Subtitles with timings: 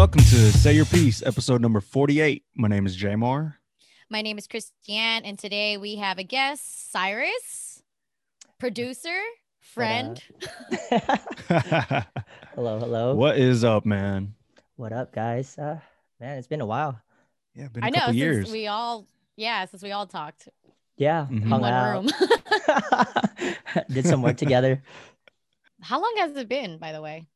[0.00, 2.42] Welcome to Say Your Piece, episode number 48.
[2.54, 3.56] My name is Jamar.
[4.08, 7.82] My name is Christiane, and today we have a guest, Cyrus,
[8.58, 9.14] producer,
[9.60, 10.18] friend.
[11.50, 13.14] hello, hello.
[13.14, 14.32] What is up, man?
[14.76, 15.58] What up, guys?
[15.58, 15.80] Uh,
[16.18, 16.98] man, it's been a while.
[17.54, 18.50] Yeah, been a I know, since.
[18.50, 20.48] We all, yeah, since we all talked.
[20.96, 21.50] Yeah, mm-hmm.
[21.50, 22.10] hung out.
[23.90, 24.82] Did some work together.
[25.82, 27.26] How long has it been, by the way?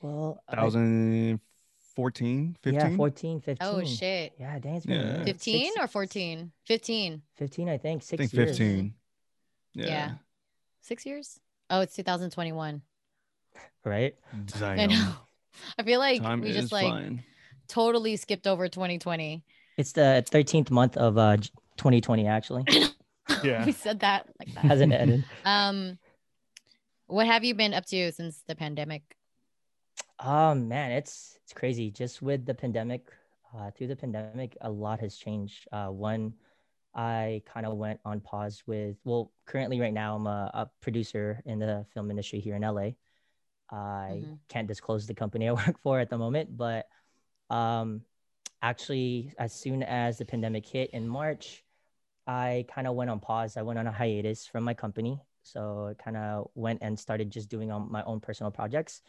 [0.00, 1.40] Well, thousand.
[1.96, 2.90] 14, 15?
[2.90, 3.56] Yeah, 14, 15.
[3.66, 4.34] Oh, shit.
[4.38, 4.74] Yeah, dang.
[4.76, 5.24] It's been yeah.
[5.24, 6.52] 15 six, or 14?
[6.66, 7.22] 15.
[7.36, 8.02] 15, I think.
[8.02, 8.48] Six I think years.
[8.50, 8.94] 15.
[9.72, 9.86] Yeah.
[9.86, 10.10] yeah.
[10.82, 11.40] Six years?
[11.70, 12.82] Oh, it's 2021.
[13.84, 14.14] Right?
[14.60, 15.12] I know.
[15.78, 17.24] I feel like Time we just like fine.
[17.66, 19.42] totally skipped over 2020.
[19.78, 21.38] It's the 13th month of uh
[21.78, 22.64] 2020 actually.
[23.42, 23.64] yeah.
[23.64, 24.64] we said that like that.
[24.64, 25.24] Hasn't ended.
[25.44, 25.98] Um
[27.06, 29.02] what have you been up to since the pandemic?
[30.18, 31.90] Oh man, it's it's crazy.
[31.90, 33.08] Just with the pandemic,
[33.54, 35.68] uh, through the pandemic, a lot has changed.
[35.72, 36.32] Uh, one,
[36.94, 38.96] I kind of went on pause with.
[39.04, 42.96] Well, currently, right now, I'm a, a producer in the film industry here in LA.
[43.70, 44.38] I Mhm.
[44.48, 46.86] can't disclose the company I work for at the moment, but
[47.50, 48.02] um,
[48.62, 51.64] actually, as soon as the pandemic hit in March,
[52.26, 53.56] I kind of went on pause.
[53.56, 57.30] I went on a hiatus from my company, so I kind of went and started
[57.30, 59.02] just doing on my own personal projects.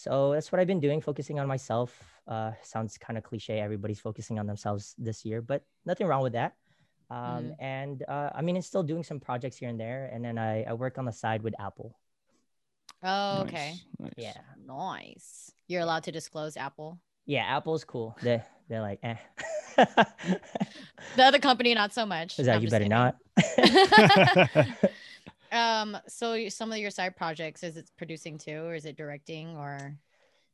[0.00, 1.92] So that's what I've been doing, focusing on myself.
[2.26, 3.60] Uh, sounds kind of cliche.
[3.60, 6.54] Everybody's focusing on themselves this year, but nothing wrong with that.
[7.10, 10.08] Um, And uh, I mean, it's still doing some projects here and there.
[10.10, 11.98] And then I, I work on the side with Apple.
[13.02, 13.74] Oh, okay.
[13.98, 14.12] Nice, nice.
[14.16, 14.40] Yeah.
[14.66, 15.52] Nice.
[15.68, 16.98] You're allowed to disclose Apple.
[17.26, 18.16] Yeah, Apple's cool.
[18.22, 19.16] They they're like, eh.
[21.16, 22.38] The other company, not so much.
[22.38, 22.90] Is that I'm you better kidding.
[22.90, 23.16] not?
[25.52, 29.56] um, so some of your side projects, is it producing too, or is it directing,
[29.56, 29.96] or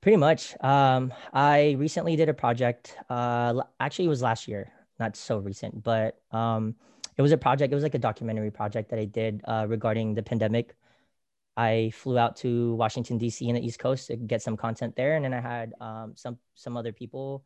[0.07, 0.55] Pretty much.
[0.63, 2.97] Um, I recently did a project.
[3.11, 6.77] Uh, actually, it was last year, not so recent, but um,
[7.17, 7.73] it was a project.
[7.73, 10.77] It was like a documentary project that I did uh, regarding the pandemic.
[11.57, 13.49] I flew out to Washington D.C.
[13.49, 16.39] in the East Coast to get some content there, and then I had um, some
[16.55, 17.45] some other people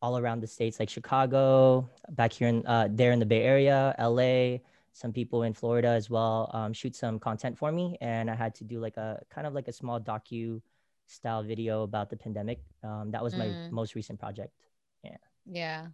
[0.00, 3.94] all around the states, like Chicago, back here in uh, there in the Bay Area,
[3.98, 4.62] L.A.
[4.94, 8.54] Some people in Florida as well um, shoot some content for me, and I had
[8.56, 10.62] to do like a kind of like a small docu
[11.06, 12.62] style video about the pandemic.
[12.82, 13.70] Um, that was my Mm.
[13.72, 14.54] most recent project.
[15.02, 15.18] yeah?
[15.44, 15.86] Yeah.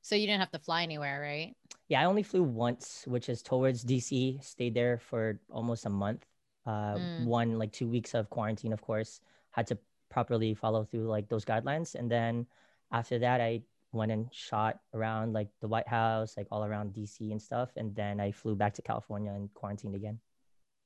[0.00, 1.56] So you didn't have to fly anywhere, right?
[1.88, 4.38] Yeah, I only flew once, which is towards DC.
[4.42, 6.24] Stayed there for almost a month.
[6.64, 7.26] Uh, Mm.
[7.26, 9.20] One like two weeks of quarantine, of course.
[9.50, 9.78] Had to
[10.08, 12.46] properly follow through like those guidelines, and then
[12.92, 13.62] after that, I
[13.96, 17.94] went and shot around like the White House, like all around DC and stuff, and
[17.94, 20.20] then I flew back to California and quarantined again.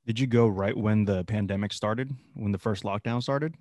[0.07, 2.11] Did you go right when the pandemic started?
[2.35, 3.55] When the first lockdown started?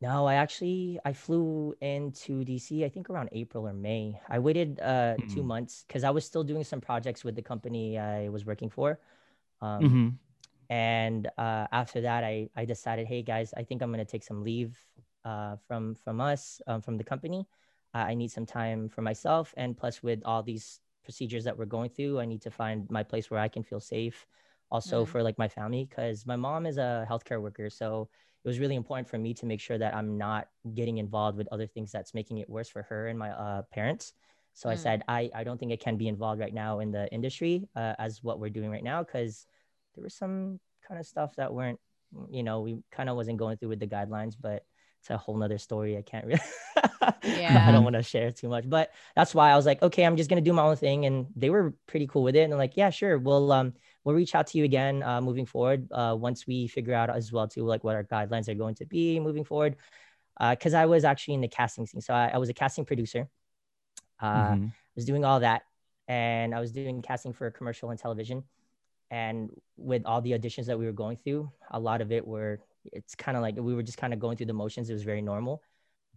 [0.00, 4.20] No, I actually I flew into DC I think around April or May.
[4.28, 5.46] I waited uh two Mm.
[5.46, 9.00] months because I was still doing some projects with the company I was working for.
[9.62, 10.08] Um, hmm
[10.70, 14.42] and uh, after that I I decided, hey guys, I think I'm gonna take some
[14.44, 14.78] leave
[15.24, 17.46] uh from from us um, from the company.
[17.96, 21.64] Uh, I need some time for myself, and plus with all these procedures that we're
[21.64, 24.26] going through, I need to find my place where I can feel safe.
[24.70, 25.08] Also Mm.
[25.08, 28.08] for like my family, because my mom is a healthcare worker, so
[28.44, 31.48] it was really important for me to make sure that I'm not getting involved with
[31.52, 34.12] other things that's making it worse for her and my uh, parents.
[34.54, 34.78] So I Mm.
[34.78, 37.94] said, I, I don't think I can be involved right now in the industry uh,
[37.98, 39.46] as what we're doing right now because
[39.94, 41.80] there was some kind of stuff that weren't,
[42.28, 44.64] you know, we kind of wasn't going through with the guidelines, but
[45.00, 45.96] it's a whole nother story.
[45.96, 46.42] I can't really,
[47.48, 50.16] I don't want to share too much, but that's why I was like, okay, I'm
[50.16, 51.06] just going to do my own thing.
[51.06, 52.40] And they were pretty cool with it.
[52.42, 53.18] And they're like, yeah, sure.
[53.18, 53.74] We'll, um,
[54.04, 57.32] we'll reach out to you again uh, moving forward uh, once we figure out as
[57.32, 59.76] well too, like what our guidelines are going to be moving forward.
[60.38, 62.00] Because I was actually in the casting scene.
[62.02, 63.28] So I, I was a casting producer.
[64.20, 64.72] Uh, Mhm.
[64.94, 65.62] was doing all that
[66.08, 68.44] and I was doing casting for commercial and television.
[69.10, 72.60] And with all the auditions that we were going through, a lot of it were
[72.92, 74.88] it's kind of like we were just kind of going through the motions.
[74.90, 75.62] It was very normal.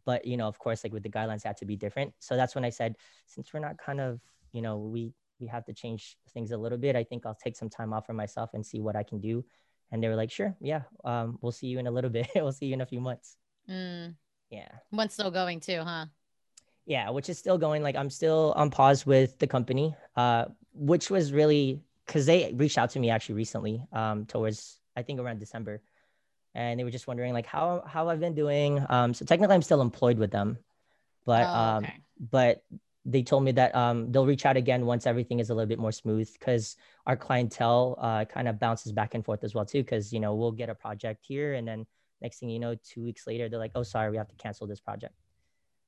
[0.09, 2.13] But you know, of course, like with the guidelines had to be different.
[2.19, 2.95] So that's when I said,
[3.27, 4.19] since we're not kind of,
[4.51, 6.95] you know, we we have to change things a little bit.
[6.95, 9.45] I think I'll take some time off for myself and see what I can do.
[9.91, 12.27] And they were like, sure, yeah, um, we'll see you in a little bit.
[12.35, 13.37] we'll see you in a few months.
[13.69, 14.15] Mm.
[14.49, 14.71] Yeah.
[14.91, 16.05] One's still going too, huh?
[16.89, 21.09] yeah which is still going like i'm still on pause with the company uh which
[21.09, 25.39] was really because they reached out to me actually recently um towards i think around
[25.39, 25.81] december
[26.59, 29.61] and they were just wondering like how how i've been doing um so technically i'm
[29.61, 30.57] still employed with them
[31.25, 31.87] but Oh, um
[32.31, 32.63] but
[33.05, 35.79] they told me that um they'll reach out again once everything is a little bit
[35.79, 36.75] more smooth because
[37.07, 40.35] our clientele uh kind of bounces back and forth as well too because you know
[40.35, 41.85] we'll get a project here and then
[42.21, 44.67] next thing you know two weeks later they're like oh sorry we have to cancel
[44.67, 45.15] this project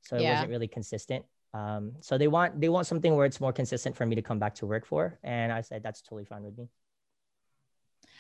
[0.04, 1.26] so it wasn't really consistent.
[1.54, 4.40] Um, so they want they want something where it's more consistent for me to come
[4.40, 6.70] back to work for, and I said that's totally fine with me.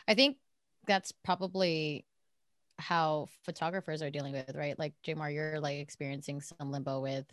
[0.07, 0.37] I think
[0.85, 2.05] that's probably
[2.81, 4.77] how photographers are dealing with, right?
[4.77, 7.25] Like Jamar, you're like experiencing some limbo with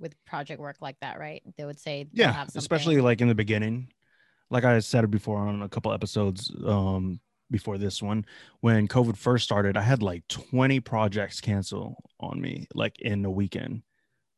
[0.00, 1.42] with project work like that, right?
[1.56, 3.92] They would say Yeah, especially like in the beginning.
[4.50, 7.20] Like I said it before on a couple episodes um
[7.50, 8.26] before this one,
[8.60, 13.30] when COVID first started, I had like 20 projects cancel on me like in a
[13.30, 13.82] weekend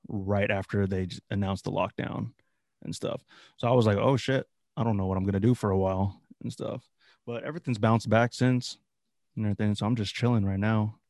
[0.08, 2.32] right after they announced the lockdown
[2.82, 3.22] and stuff.
[3.56, 5.70] So I was like, "Oh shit, I don't know what I'm going to do for
[5.70, 6.88] a while and stuff."
[7.26, 8.78] But everything's bounced back since
[9.36, 11.00] and everything, so I'm just chilling right now.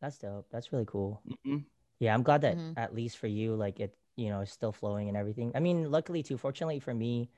[0.00, 0.48] That's dope.
[0.50, 1.22] That's really cool.
[1.24, 1.66] Mhm.
[2.00, 2.76] Yeah, I'm glad that Mhm.
[2.76, 5.52] at least for you, like it, you know, is still flowing and everything.
[5.54, 7.30] I mean, luckily too, fortunately for me,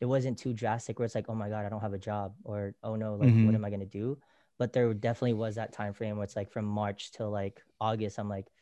[0.00, 2.36] it wasn't too drastic where it's like, oh my God, I don't have a job
[2.44, 3.42] or oh no, like Mhm.
[3.42, 4.18] what am I gonna do?
[4.58, 8.18] But there definitely was that time frame where it's like from March till like August,
[8.18, 8.52] I'm like,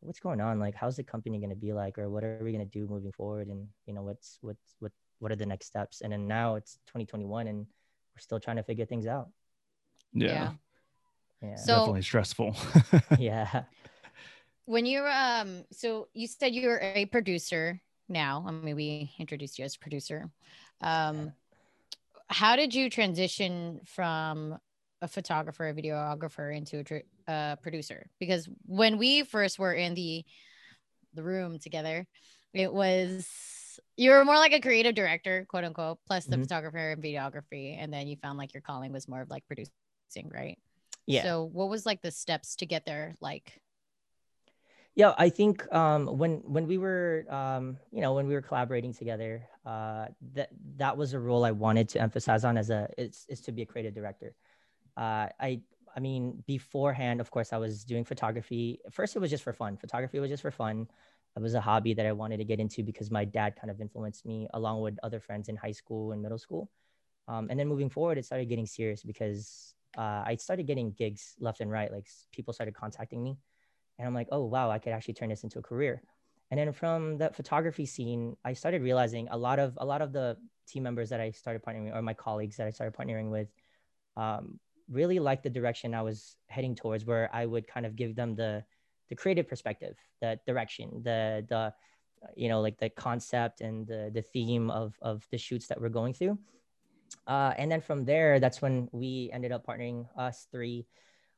[0.00, 0.58] what's going on?
[0.60, 3.48] Like, how's the company gonna be like, or what are we gonna do moving forward?
[3.48, 6.00] And you know, what's what's what what are the next steps?
[6.02, 7.60] And then now it's 2021 and
[8.14, 9.30] we're still trying to figure things out.
[10.12, 10.26] Yeah.
[10.26, 10.52] Yeah.
[11.50, 11.56] Yeah.
[11.56, 12.56] So- definitely stressful.
[13.18, 13.64] yeah.
[14.64, 19.64] when you're um so you said you're a producer now i mean we introduced you
[19.64, 20.28] as producer
[20.82, 21.32] um
[22.28, 24.58] how did you transition from
[25.00, 26.96] a photographer a videographer into a tr-
[27.28, 30.24] uh, producer because when we first were in the
[31.14, 32.06] the room together
[32.52, 33.26] it was
[33.96, 36.42] you were more like a creative director quote unquote plus the Mhm.
[36.42, 39.44] photographer and videography and then you found like your calling was more of like
[40.08, 40.58] producing right
[41.06, 41.22] Yeah.
[41.24, 43.60] so what was like the steps to get there like
[44.94, 48.92] Yeah, I think um, when when we were um, you know when we were collaborating
[48.92, 53.24] together, uh, that that was a role I wanted to emphasize on as a is
[53.28, 54.34] is to be a creative director.
[54.96, 55.60] Uh, I
[55.94, 58.80] I mean beforehand, of course, I was doing photography.
[58.90, 59.76] First, it was just for fun.
[59.76, 60.88] Photography was just for fun.
[61.36, 63.80] It was a hobby that I wanted to get into because my dad kind of
[63.80, 66.70] influenced me along with other friends in high school and middle school.
[67.28, 71.34] Um, and then moving forward, it started getting serious because uh, I started getting gigs
[71.40, 71.92] left and right.
[71.92, 73.36] Like people started contacting me
[73.98, 76.02] and i'm like oh wow i could actually turn this into a career
[76.50, 80.12] and then from that photography scene i started realizing a lot of a lot of
[80.12, 80.36] the
[80.66, 83.48] team members that i started partnering with or my colleagues that i started partnering with
[84.16, 84.58] um,
[84.90, 88.34] really liked the direction i was heading towards where i would kind of give them
[88.34, 88.62] the
[89.08, 91.72] the creative perspective the direction the the
[92.34, 95.88] you know like the concept and the the theme of of the shoots that we're
[95.88, 96.38] going through
[97.26, 100.86] uh, and then from there that's when we ended up partnering us three.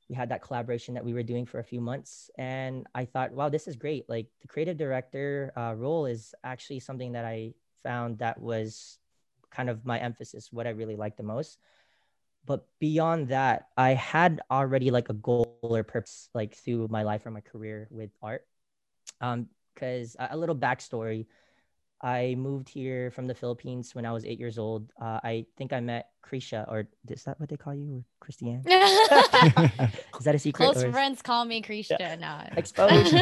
[0.09, 3.33] We had that collaboration that we were doing for a few months and i thought
[3.33, 4.09] wow this is great.
[4.09, 8.99] Like the creative director uh, role is actually something that i found that was
[9.51, 11.59] kind of my emphasis what i really liked the most.
[12.45, 17.25] But beyond that i had already like a goal or purpose like through my life
[17.25, 18.47] or my career with art.
[19.21, 21.27] Um because a a little backstory
[22.03, 25.73] i moved here from the philippines when i was eight years old uh, i think
[25.73, 30.39] i met krisha or is that what they call you or christiane is that a
[30.39, 32.19] secret Close is- friends call me Krisha.
[32.21, 32.41] No.
[32.57, 33.15] exposed.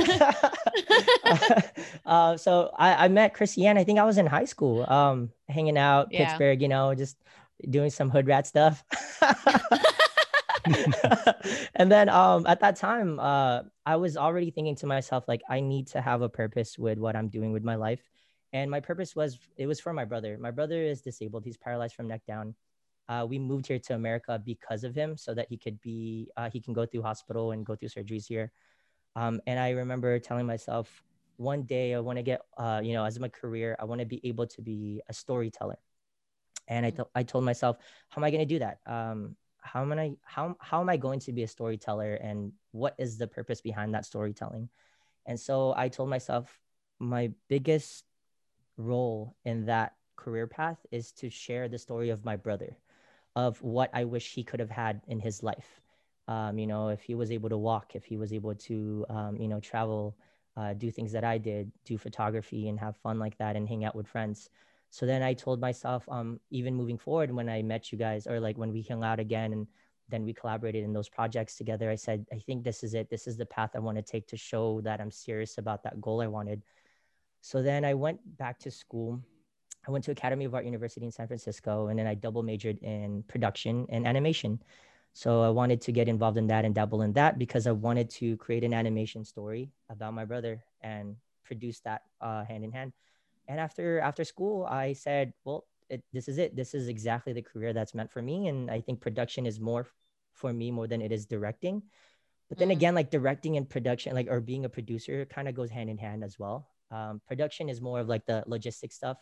[2.06, 3.78] uh, so I, I met Christiane.
[3.78, 6.26] I think I was in high school, um, hanging out Yeah.
[6.26, 6.60] Pittsburgh.
[6.62, 7.16] You know, just
[7.70, 8.82] doing some hood rat stuff.
[11.74, 15.60] and then um, at that time, uh, I was already thinking to myself, like, I
[15.60, 18.02] need to have a purpose with what I'm doing with my life.
[18.52, 20.38] And my purpose was it was for my brother.
[20.38, 21.44] My brother is disabled.
[21.44, 22.54] He's paralyzed from neck down.
[23.08, 26.50] Uh, we moved here to America because of him, so that he could be uh,
[26.50, 28.52] he can go through hospital and go through surgeries here.
[29.16, 31.02] Um, and I remember telling myself,
[31.36, 34.06] one day I want to get, uh, you know, as my career, I want to
[34.06, 35.78] be able to be a storyteller.
[36.68, 36.96] And I, Mhm.
[36.96, 37.78] th- I told myself,
[38.08, 38.80] how am I going to do that?
[38.86, 42.94] Um, how am I how how am I going to be a storyteller, and what
[42.98, 44.70] is the purpose behind that storytelling?
[45.26, 46.60] And so I told myself,
[46.98, 48.04] my biggest
[48.78, 52.78] role in that career path is to share the story of my brother,
[53.36, 55.82] of what I wish he could have had in his life
[56.28, 59.36] um, you know, if he was able to walk, if he was able to, um,
[59.40, 60.16] you know, travel,
[60.56, 63.84] uh, do things that I did, do photography and have fun like that and hang
[63.84, 64.50] out with friends.
[64.90, 68.40] So then I told myself, um, even moving forward, when I met you guys or
[68.40, 69.66] like when we hung out again and
[70.10, 73.08] then we collaborated in those projects together, I said, I think this is it.
[73.08, 76.00] This is the path I want to take to show that I'm serious about that
[76.00, 76.62] goal I wanted.
[77.40, 79.20] So then I went back to school.
[79.86, 82.78] I went to Academy of Art University in San Francisco, and then I double majored
[82.82, 84.60] in production and animation.
[85.14, 88.10] So I wanted to get involved in that and dabble in that because I wanted
[88.10, 92.92] to create an animation story about my brother and produce that uh, hand in hand.
[93.48, 96.54] And after after school, I said, well, it, this is it.
[96.54, 98.48] This is exactly the career that's meant for me.
[98.48, 99.86] And I think production is more
[100.34, 101.82] for me more than it is directing.
[102.48, 102.72] But then Mhm.
[102.72, 105.98] again, like directing and production, like or being a producer, kind of goes hand in
[105.98, 106.68] hand as well.
[106.90, 109.18] Um, production is more of like the logistic stuff,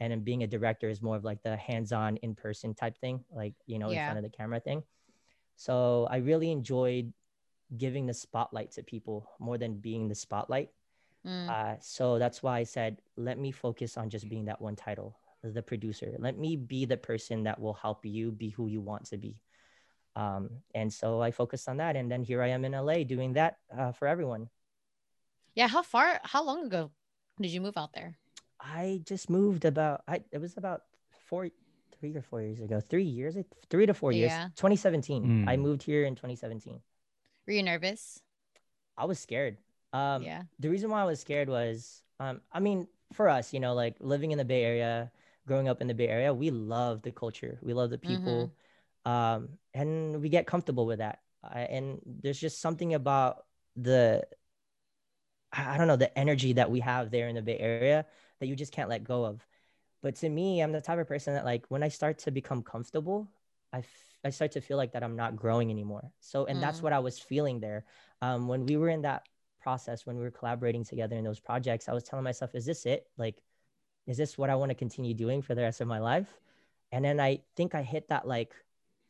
[0.00, 3.54] and then being a director is more of like the hands-on, in-person type thing, like
[3.66, 4.82] you know, in front of the camera thing.
[5.56, 7.12] So I really enjoyed
[7.76, 10.70] giving the spotlight to people more than being the spotlight.
[11.26, 11.48] Mm.
[11.48, 15.18] Uh, so that's why I said, let me focus on just being that one title,
[15.42, 16.14] the producer.
[16.18, 19.36] Let me be the person that will help you be who you want to be.
[20.16, 21.96] Um, and so I focused on that.
[21.96, 24.48] And then here I am in LA doing that uh, for everyone.
[25.54, 25.68] Yeah.
[25.68, 26.20] How far?
[26.24, 26.90] How long ago
[27.40, 28.16] did you move out there?
[28.60, 30.82] I just moved about, I, it was about
[31.26, 31.48] four,
[32.00, 33.36] three or four years ago, three years,
[33.70, 34.48] three to four years, Yeah.
[34.56, 35.44] 2017.
[35.46, 35.60] I Mm.
[35.60, 36.80] moved here in 2017.
[37.46, 38.20] Were you nervous?
[38.96, 39.58] I was scared.
[39.92, 40.42] Um, yeah.
[40.58, 43.96] the reason why I was scared was, um, I mean, for us, you know, like
[44.00, 45.10] living in the Bay Area,
[45.46, 48.52] growing up in the Bay Area, we love the culture, we love the people,
[49.06, 51.22] um, and we get comfortable with that.
[51.42, 54.26] I, and there's just something about the,
[55.52, 58.06] I don't know, the energy that we have there in the Bay Area
[58.40, 59.46] that you just can't let go of.
[60.02, 62.62] But to me, I'm the type of person that like when I start to become
[62.62, 63.28] comfortable,
[63.72, 66.12] I, f- I start to feel like that I'm not growing anymore.
[66.20, 66.82] So, and that's Mm.
[66.82, 67.84] what I was feeling there.
[68.22, 69.26] Um, when we were in that
[69.60, 72.86] process, when we were collaborating together in those projects, I was telling myself, is this
[72.86, 73.06] it?
[73.16, 73.42] Like,
[74.06, 76.28] is this what I want to continue doing for the rest of my life?
[76.92, 78.54] And then I think I hit that like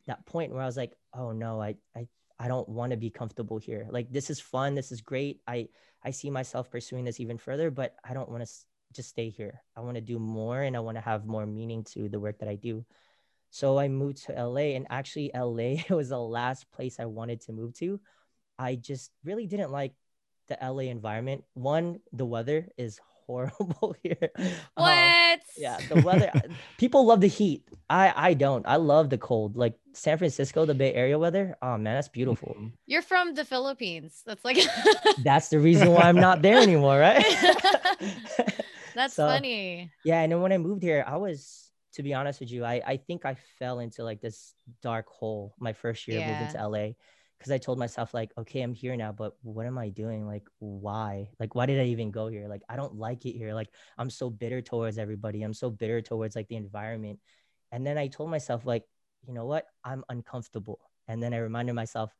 [0.07, 2.07] that point where I was like, oh no, I I
[2.39, 3.87] I don't want to be comfortable here.
[3.91, 5.41] Like this is fun, this is great.
[5.47, 5.67] I
[6.03, 9.29] I see myself pursuing this even further, but I don't want to s- just stay
[9.29, 9.61] here.
[9.75, 12.39] I want to do more and I want to have more meaning to the work
[12.39, 12.85] that I do.
[13.51, 17.51] So I moved to LA and actually LA was the last place I wanted to
[17.51, 17.99] move to.
[18.57, 19.93] I just really didn't like
[20.47, 21.43] the LA environment.
[21.53, 24.31] One, the weather is horrible here.
[24.35, 25.39] Um, What?
[25.57, 26.31] yeah, the weather.
[26.81, 27.61] people love the heat.
[27.89, 28.65] I I don't.
[28.65, 29.53] I love the cold.
[29.55, 31.53] Like San Francisco, the Bay Area weather.
[31.61, 32.57] Oh man, that's beautiful.
[32.57, 32.71] Mhm.
[32.89, 34.23] You're from the Philippines.
[34.25, 34.57] That's like.
[35.21, 37.21] That's the reason why I'm not there anymore, right?
[38.95, 39.91] That's So, funny.
[40.03, 42.81] Yeah, and then when I moved here, I was, to be honest with you, I
[42.85, 46.85] I think I fell into like this dark hole my first year moving to LA
[47.39, 50.27] because I told myself like, okay, I'm here now, but what am I doing?
[50.27, 51.29] Like, why?
[51.39, 52.47] Like, why did I even go here?
[52.49, 53.53] Like, I don't like it here.
[53.53, 55.43] Like, I'm so bitter towards everybody.
[55.43, 57.19] I'm so bitter towards like the environment.
[57.71, 58.83] And then I told myself like,
[59.27, 59.67] you know what?
[59.85, 60.79] I'm uncomfortable.
[61.07, 62.11] And then I reminded myself,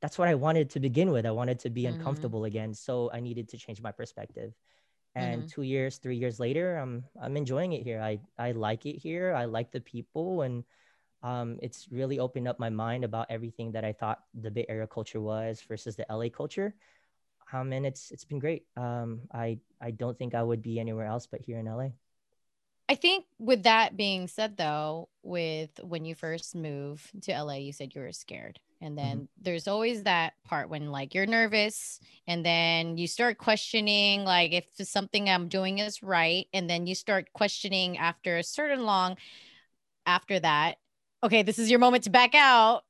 [0.00, 1.26] that's what I wanted to begin with.
[1.26, 1.90] I wanted to be Mhm.
[1.90, 2.74] uncomfortable again.
[2.74, 4.54] So I needed to change my perspective
[5.14, 5.48] and Mhm.
[5.48, 9.34] two years three years later i'm i'm enjoying it here i i like it here
[9.34, 10.64] i like the people and
[11.22, 14.86] um it's really opened up my mind about everything that i thought the bay area
[14.86, 16.74] culture was versus the la culture
[17.52, 21.06] um and it's it's been great um i i don't think i would be anywhere
[21.06, 21.88] else but here in la
[22.88, 27.72] I think with that being said, though, with when you first move to LA, you
[27.72, 28.60] said you were scared.
[28.82, 34.24] And then there's always that part when like you're nervous and then you start questioning
[34.24, 36.48] like if something I'm doing is right.
[36.52, 39.16] And then you start questioning after a certain long
[40.04, 40.78] after that,
[41.22, 42.82] okay, this is your moment to back out.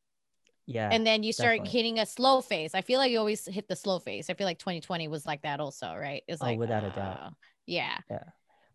[0.66, 1.68] yeah And then you start definitely.
[1.68, 2.74] hitting a slow phase.
[2.74, 4.28] I feel like you always hit the slow phase.
[4.28, 6.22] I feel like 2020 was like that also, right?
[6.28, 7.22] It's Oh, like without a doubt.
[7.22, 7.30] uh,
[7.66, 7.98] Yeah.
[8.10, 8.24] Yeah.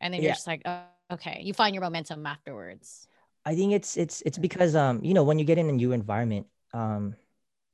[0.02, 0.24] And then Yeah.
[0.24, 1.42] you're just like, oh, okay.
[1.44, 3.08] You find your momentum afterwards.
[3.46, 5.92] I think it's it's it's because um you know when you get in a new
[5.94, 7.16] environment um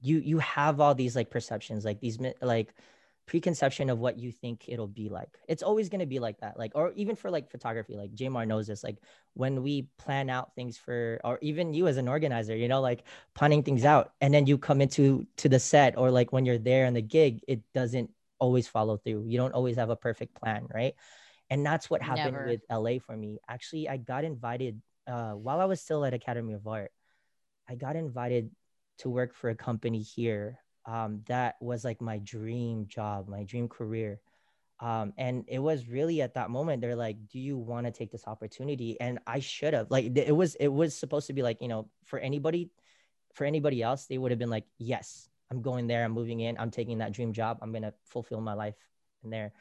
[0.01, 2.73] you you have all these like perceptions like these like
[3.25, 5.37] preconception of what you think it'll be like.
[5.47, 6.57] It's always going to be like that.
[6.57, 8.97] Like or even for like photography like Jamar knows this like
[9.33, 13.03] when we plan out things for or even you as an organizer you know like
[13.33, 16.57] planning things out and then you come into to the set or like when you're
[16.57, 18.09] there in the gig it doesn't
[18.43, 19.23] always follow through.
[19.25, 20.95] You don't always have a perfect plan, right?
[21.49, 22.47] And that's what happened Never.
[22.47, 23.39] with LA for me.
[23.47, 26.91] Actually, I got invited uh, while I was still at Academy of Art.
[27.69, 28.51] I got invited
[28.99, 33.67] to work for a company here um, that was like my dream job, my dream
[33.67, 34.19] career.
[34.79, 38.11] Um, and it was really at that moment they're like, "Do you want to take
[38.11, 39.89] this opportunity?" And I should have.
[39.89, 42.71] Like it was it was supposed to be like you know for anybody,
[43.33, 46.03] for anybody else they would have been like, "Yes, I'm going there.
[46.03, 46.57] I'm moving in.
[46.57, 47.59] I'm taking that dream job.
[47.61, 48.75] I'm gonna fulfill my life
[49.23, 49.53] in there."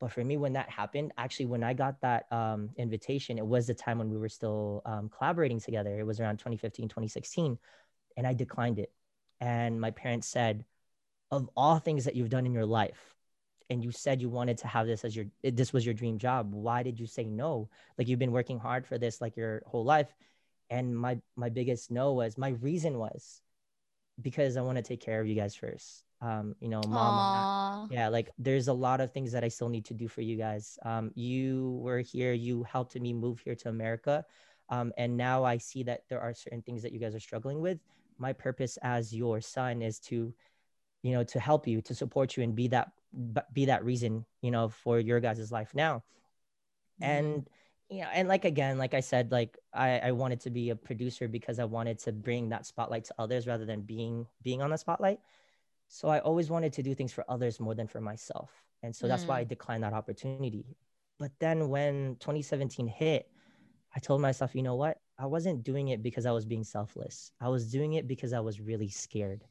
[0.00, 3.66] But for me, when that happened, actually, when I got that um, invitation, it was
[3.66, 5.98] the time when we were still um, collaborating together.
[5.98, 7.58] It was around 2015, 2016.
[8.16, 8.92] And I declined it.
[9.40, 10.64] And my parents said,
[11.30, 13.14] of all things that you've done in your life,
[13.70, 16.54] and you said you wanted to have this as your, this was your dream job.
[16.54, 17.68] Why did you say no?
[17.98, 20.08] Like you've been working hard for this like your whole life.
[20.70, 23.42] And my, my biggest no was, my reason was
[24.20, 26.04] because I want to take care of you guys first.
[26.20, 27.86] Um, you know, mom, I'm not- Aw.
[27.90, 30.36] yeah like there's a lot of things that i still need to do for you
[30.36, 34.24] guys um you were here you helped me move here to america
[34.68, 37.60] um and now i see that there are certain things that you guys are struggling
[37.60, 37.78] with
[38.18, 40.34] my purpose as your son is to
[41.02, 42.92] you know, to help you, to support you, and be that
[43.52, 46.02] be that reason, you know, for your guys' life now.
[47.00, 47.04] Mm-hmm.
[47.04, 47.48] And
[47.88, 50.76] you know, and like again, like I said, like I, I wanted to be a
[50.76, 54.70] producer because I wanted to bring that spotlight to others rather than being being on
[54.70, 55.20] the spotlight.
[55.88, 58.50] So I always wanted to do things for others more than for myself.
[58.82, 59.08] And so mm.
[59.08, 59.48] that's why I mm.
[59.48, 60.76] declined that opportunity.
[61.18, 63.30] But then when 2017 hit,
[63.96, 64.98] I told myself, you know what?
[65.18, 67.32] I wasn't doing it because I was being selfless.
[67.40, 69.44] I was doing it because I was really scared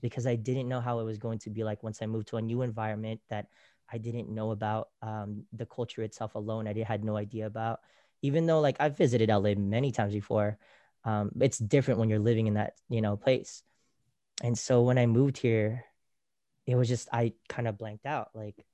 [0.00, 2.36] because I didn't know how it was going to be like once I moved to
[2.38, 3.46] a new environment that
[3.90, 6.66] I didn't know about um, the culture itself alone.
[6.66, 7.80] I had no idea about,
[8.22, 10.58] even though like I've visited LA many times before.
[11.04, 13.62] Um, it's different when you're living in that you know place.
[14.42, 15.84] And so when I moved here,
[16.66, 18.30] it was just I kind of blanked out.
[18.34, 18.64] Like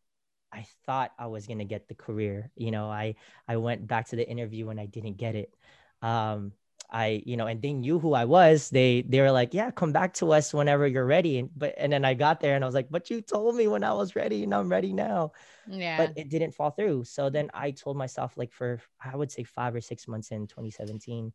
[0.52, 2.50] I thought I was gonna get the career.
[2.57, 3.17] You know, I
[3.49, 5.55] I went back to the interview and I didn't get it.
[6.02, 6.52] Um,
[6.90, 8.71] I, you know, and they knew who I was.
[8.71, 11.38] They they were like, yeah, come back to us whenever you're ready.
[11.38, 13.69] And but and then I got there and I was like, but you told me
[13.69, 15.33] when I was ready and I'm ready now.
[15.69, 15.99] Yeah.
[15.99, 17.05] But it didn't fall through.
[17.05, 20.47] So then I told myself, like for I would say five or six months in
[20.47, 21.33] 2017,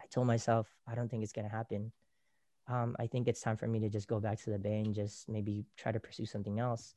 [0.00, 1.92] I told myself, I don't think it's gonna happen.
[2.68, 4.94] Um, I think it's time for me to just go back to the bay and
[4.94, 6.94] just maybe try to pursue something else.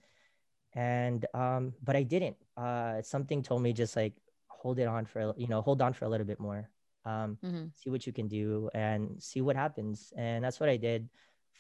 [0.73, 2.37] And um, but I didn't.
[2.55, 4.13] Uh, something told me just like
[4.61, 6.69] hold it on for you know hold on for a little bit more
[7.03, 7.65] um, mm-hmm.
[7.75, 10.13] see what you can do and see what happens.
[10.15, 11.09] And that's what i did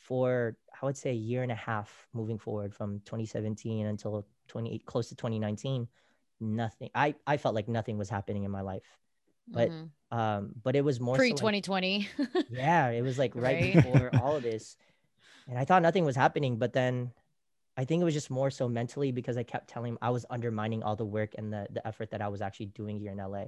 [0.01, 4.85] for i would say a year and a half moving forward from 2017 until 28
[4.85, 5.87] close to 2019
[6.39, 8.97] nothing i i felt like nothing was happening in my life
[9.47, 10.17] but mm-hmm.
[10.17, 13.75] um but it was more pre 2020 so like, yeah it was like right, right.
[13.75, 14.75] before all of this.
[15.47, 17.11] And i thought nothing was happening but then
[17.77, 20.25] I think it was just more so mentally because I kept telling him I was
[20.29, 23.17] undermining all the work and the the effort that I was actually doing here in
[23.17, 23.45] LA.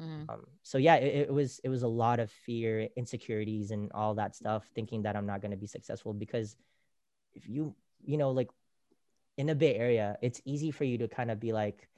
[0.00, 0.30] Mm.
[0.30, 4.14] Um, so yeah, it, it, was it was a lot of fear, insecurities, and all
[4.14, 6.56] that stuff, thinking that I'm not going to be successful because
[7.34, 8.48] if you you know like
[9.36, 11.88] in the Bay Area, it's easy for you to kind of be like,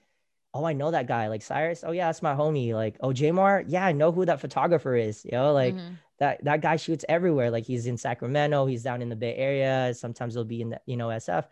[0.55, 1.85] oh, I know that guy, like Cyrus.
[1.87, 2.75] Oh yeah, that's my homie.
[2.75, 5.25] Like oh Jamar, yeah, I know who that photographer is.
[5.25, 5.95] You know, like mm-hmm.
[6.19, 7.51] that that guy shoots everywhere.
[7.51, 9.95] Like he's in Sacramento, he's down in the Bay Area.
[9.95, 11.47] Sometimes he'll be in the you know SF,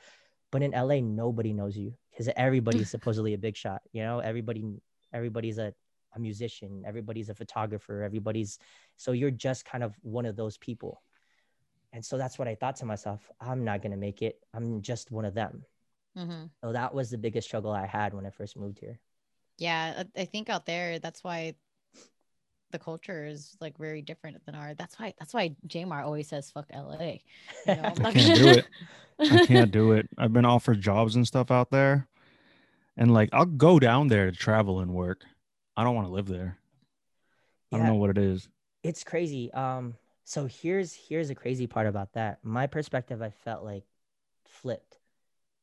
[0.50, 3.82] but in LA, nobody knows you because everybody's supposedly a big shot.
[3.92, 4.64] You know, everybody
[5.12, 5.74] everybody's a
[6.14, 8.58] a musician, everybody's a photographer, everybody's
[8.96, 11.02] so you're just kind of one of those people.
[11.92, 14.38] And so that's what I thought to myself I'm not going to make it.
[14.54, 15.64] I'm just one of them.
[16.16, 16.46] Mm-hmm.
[16.62, 18.98] So that was the biggest struggle I had when I first moved here.
[19.58, 21.54] Yeah, I think out there, that's why
[22.70, 24.74] the culture is like very different than our.
[24.74, 25.14] That's why.
[25.18, 27.18] That's why Jamar always says "fuck LA."
[27.66, 27.92] You know?
[28.04, 28.66] I can't do it.
[29.18, 30.08] I can't do it.
[30.16, 32.08] I've been offered jobs and stuff out there,
[32.96, 35.24] and like I'll go down there to travel and work.
[35.76, 36.58] I don't want to live there.
[37.72, 38.48] I don't know what it is.
[38.82, 39.52] It's crazy.
[39.52, 39.94] Um,
[40.24, 42.38] so here's here's a crazy part about that.
[42.42, 43.84] My perspective, I felt like
[44.44, 44.89] flipped.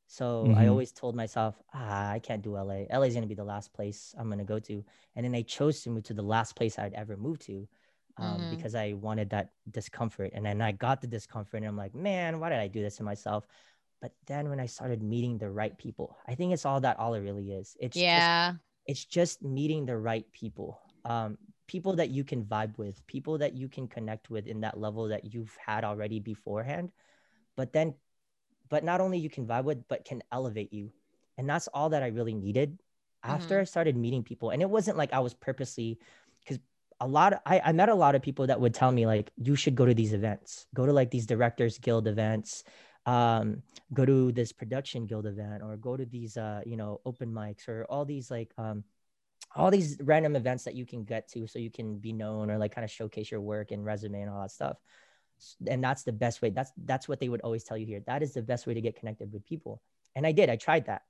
[0.08, 0.58] So mm-hmm.
[0.58, 2.86] I always told myself, ah, I can't do LA.
[2.92, 4.84] LA is gonna be the last place I'm gonna go to.
[5.16, 7.68] And then I chose to move to the last place I'd ever moved to.
[8.20, 8.56] Um, mm-hmm.
[8.56, 10.32] because I wanted that discomfort.
[10.34, 12.96] And then I got the discomfort and I'm like, man, why did I do this
[12.98, 13.46] to myself?
[14.02, 17.14] But then when I started meeting the right people, I think it's all that all
[17.14, 17.78] it really is.
[17.80, 18.52] It's yeah.
[18.52, 20.80] Just, it's just meeting the right people.
[21.06, 24.80] Um, people that you can vibe with, people that you can connect with in that
[24.80, 26.92] level that you've had already beforehand.
[27.56, 27.96] But then
[28.70, 30.92] but not only you can vibe with, but can elevate you.
[31.38, 32.80] And that's all that I really needed
[33.24, 33.62] after mm-hmm.
[33.62, 34.50] I started meeting people.
[34.50, 36.00] And it wasn't like I was purposely,
[36.40, 36.60] because
[37.00, 39.32] a lot of, I, I met a lot of people that would tell me like,
[39.38, 42.64] you should go to these events, go to like these directors guild events,
[43.06, 43.62] um,
[43.94, 47.68] go to this production guild event or go to these, uh, you know, open mics
[47.68, 48.84] or all these like, um,
[49.56, 52.58] all these random events that you can get to so you can be known or
[52.58, 54.78] like kind of showcase your work and resume and all that stuff
[55.68, 58.02] and that's the best way that's that's what they would always tell you here.
[58.06, 59.82] That is the best way to get connected with people.
[60.16, 61.04] And i did i tried that.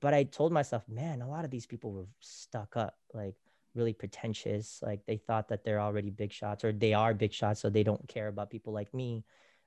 [0.00, 3.34] But i told myself man a lot of these people were stuck up like
[3.74, 4.80] really pretentious.
[4.82, 7.82] Like they thought that they're already big shots or they are big shots so they
[7.82, 9.24] don't care about people like me.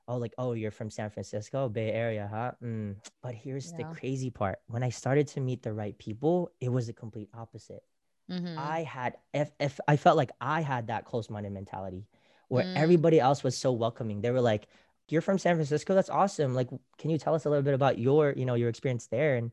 [0.08, 2.51] Oh like oh you're from san francisco bay area huh?
[2.62, 2.95] Mm.
[3.21, 3.77] but here's yeah.
[3.77, 4.60] the crazy part.
[4.67, 7.84] When i started to meet the right people it was the complete opposite.
[8.30, 8.58] Mm-hmm.
[8.58, 12.06] i had if, if i felt like i had that close-minded mentality
[12.51, 12.75] where mm.
[12.75, 14.19] everybody else was so welcoming.
[14.19, 14.67] They were like,
[15.07, 15.95] "You're from San Francisco.
[15.95, 16.53] That's awesome.
[16.53, 19.37] Like, can you tell us a little bit about your, you know, your experience there?"
[19.37, 19.51] And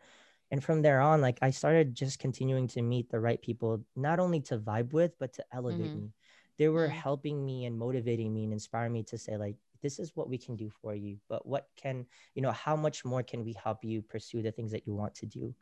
[0.50, 4.18] and from there on, like I started just continuing to meet the right people, not
[4.18, 6.00] only to vibe with, but to elevate mm-hmm.
[6.00, 6.12] me.
[6.56, 6.98] They were mm-hmm.
[6.98, 10.38] helping me and motivating me and inspiring me to say, like, this is what we
[10.38, 11.18] can do for you.
[11.28, 14.72] But what can, you know, how much more can we help you pursue the things
[14.72, 15.54] that you want to do?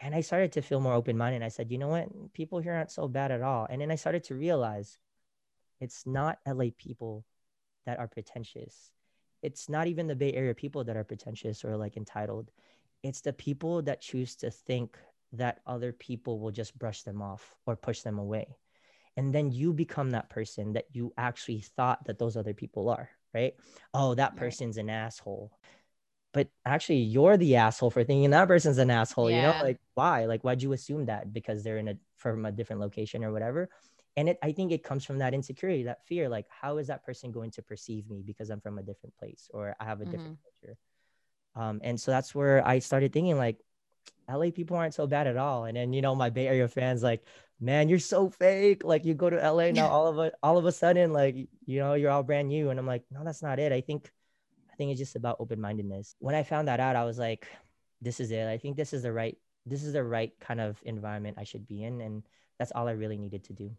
[0.00, 1.44] And I started to feel more open minded.
[1.44, 2.32] I said, you know what?
[2.32, 3.68] People here aren't so bad at all.
[3.70, 4.98] And then I started to realize
[5.82, 7.24] it's not LA people
[7.86, 8.90] that are pretentious.
[9.42, 12.50] it's not even the Bay Area people that are pretentious or like entitled.
[13.02, 14.96] It's the people that choose to think
[15.34, 18.46] that other people will just brush them off or push them away.
[19.16, 23.10] And then you become that person that you actually thought that those other people are,
[23.34, 23.54] right?
[23.92, 25.50] Oh, that person's an asshole.
[26.32, 29.30] But actually, you're the asshole for thinking that person's an asshole.
[29.30, 30.24] You know, like why?
[30.26, 31.32] Like, why'd you assume that?
[31.32, 33.68] Because they're in a from a different location or whatever.
[34.16, 36.28] And it, I think it comes from that insecurity, that fear.
[36.28, 39.48] Like, how is that person going to perceive me because I'm from a different place
[39.54, 40.76] or I have a different culture?
[41.54, 43.58] Um, and so that's where I started thinking, like,
[44.28, 45.64] LA people aren't so bad at all.
[45.64, 47.24] And then you know, my Bay Area fans, like,
[47.60, 48.84] man, you're so fake.
[48.84, 51.80] Like, you go to LA now, all of a all of a sudden, like, you
[51.80, 52.70] know, you're all brand new.
[52.70, 53.72] And I'm like, no, that's not it.
[53.72, 54.10] I think,
[54.72, 56.16] I think it's just about open mindedness.
[56.18, 57.46] When I found that out, I was like,
[58.00, 58.46] this is it.
[58.46, 61.66] I think this is the right, this is the right kind of environment I should
[61.66, 62.22] be in, and
[62.58, 63.70] that's all I really needed to do.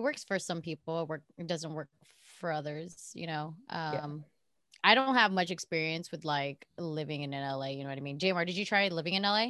[0.00, 1.88] It works for some people it work it doesn't work
[2.38, 4.24] for others you know um
[4.82, 8.18] i don't have much experience with like living in la you know what i mean
[8.18, 9.48] Jamar did you try living in la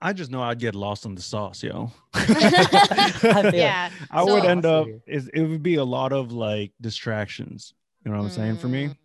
[0.00, 1.92] I just know I'd get lost in the sauce, yo.
[2.14, 7.74] I yeah I would end up is it would be a lot of like distractions.
[8.04, 8.86] You know what I'm saying for me?
[8.86, 8.96] Mm,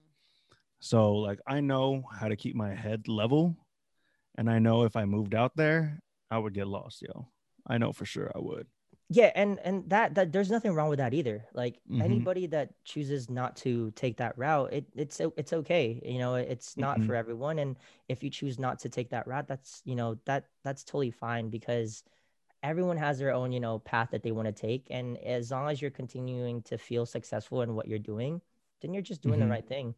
[0.80, 3.56] So like I know how to keep my head level
[4.36, 6.00] and I know if I moved out there,
[6.32, 7.28] I would get lost, yo.
[7.67, 8.67] I know for sure I would.
[9.10, 12.04] Yeah and and that that there's nothing wrong with that either like Mhm.
[12.04, 16.78] anybody that chooses not to take that route it, it's it's okay you know it's
[16.78, 17.08] not Mhm.
[17.08, 20.46] for everyone and if you choose not to take that route that's you know that
[20.63, 22.04] that's totally fine because
[22.63, 25.70] everyone has their own you know path that they want to take and as long
[25.70, 28.42] as you're continuing to feel successful in what you're doing
[28.82, 29.39] then you're just doing Mhm.
[29.39, 29.96] the right thing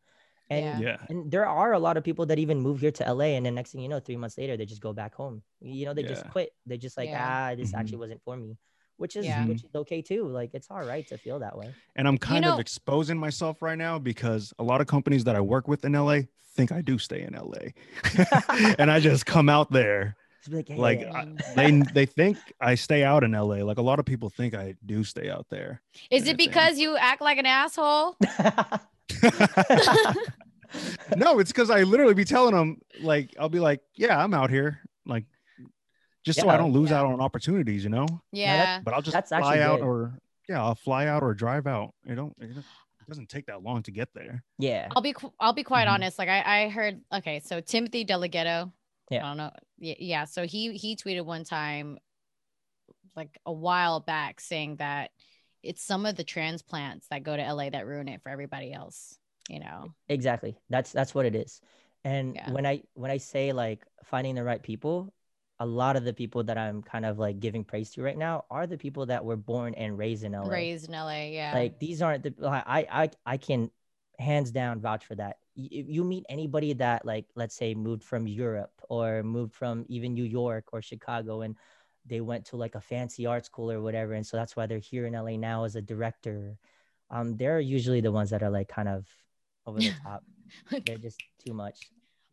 [0.50, 0.80] and Yeah.
[0.80, 0.98] Yeah.
[1.10, 3.56] and there are a lot of people that even move here to LA and then
[3.56, 5.44] next thing you know, three months later, they just go back home.
[5.62, 6.52] You know, they just quit.
[6.66, 7.16] They just like, Yeah.
[7.16, 8.58] ah, this actually wasn't for me.
[8.98, 9.46] Which is Yeah.
[9.46, 10.28] which is okay too.
[10.28, 11.74] Like it's all right to feel that way.
[11.96, 15.36] And I'm kind know- of exposing myself right now because a lot of companies that
[15.36, 16.22] I work with in LA
[16.56, 17.72] think I do stay in LA.
[18.80, 20.16] and I just come out there.
[20.48, 23.64] Like, hey, Like I, they they think I stay out in LA.
[23.66, 25.82] Like a lot of people think I do stay out there.
[26.12, 28.16] is it because you act like an asshole
[31.16, 34.50] no, it's because I literally be telling them like I'll be like, yeah, I'm out
[34.50, 35.26] here, like
[36.26, 37.00] just so I don't lose Yeah.
[37.00, 38.08] out on opportunities, you know.
[38.32, 39.86] yeah But I'll just That's fly actually out good.
[39.86, 41.94] or yeah, I'll fly out or drive out.
[42.04, 42.66] You don't it don't-
[43.02, 44.44] it doesn't take that long to get there.
[44.58, 44.88] yeah.
[44.96, 45.92] I'll be I'll be quite Mhm.
[45.94, 46.18] honest.
[46.20, 48.72] Like I I heard okay, so Timothy DeLaGhetto.
[49.12, 49.24] Yeah.
[49.24, 49.52] I don't know.
[49.78, 50.26] Yeah, yeah.
[50.26, 52.00] So he he tweeted one time,
[53.16, 55.12] like a while back, saying that
[55.64, 59.18] it's some of the transplants that go to LA that ruin it for everybody else.
[59.50, 59.94] You know.
[60.10, 60.58] Exactly.
[60.70, 61.62] That's that's what it is.
[62.04, 62.52] And Yeah.
[62.52, 65.14] when I when I say like finding the right people,
[65.60, 68.46] a lot of the people that I'm kind of like giving praise to right now
[68.50, 70.50] are the people that were born and raised in LA.
[70.50, 71.26] Raised in LA.
[71.28, 71.52] Yeah.
[71.54, 73.72] like these aren't the I I I can
[74.20, 75.38] hands down vouch for that.
[75.56, 80.14] If you meet anybody that like let's say moved from Europe or moved from even
[80.14, 81.56] New York or Chicago and
[82.06, 84.80] they went to like a fancy art school or whatever and so that's why they're
[84.80, 86.58] here in LA now as a director.
[87.10, 89.08] Um they're usually the ones that are like kind of
[89.66, 90.24] over the top.
[90.86, 91.80] They're just too much.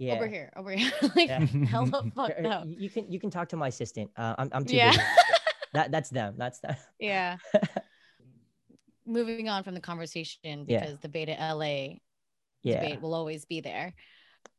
[0.02, 0.14] Yeah.
[0.14, 0.50] Over here.
[0.56, 0.90] Over here.
[1.16, 1.38] like Yeah.
[1.70, 2.64] hella Or- or.
[2.66, 4.10] You can you can talk to my assistant.
[4.16, 4.90] Uh, I'm I'm too Yeah.
[4.90, 5.02] busy.
[5.74, 6.34] That that's them.
[6.36, 6.76] That's them.
[6.98, 7.38] yeah.
[9.06, 10.80] Moving on from the conversation Yeah.
[10.80, 11.98] because the beta LA
[12.62, 12.80] yeah.
[12.80, 13.94] debate will always be there.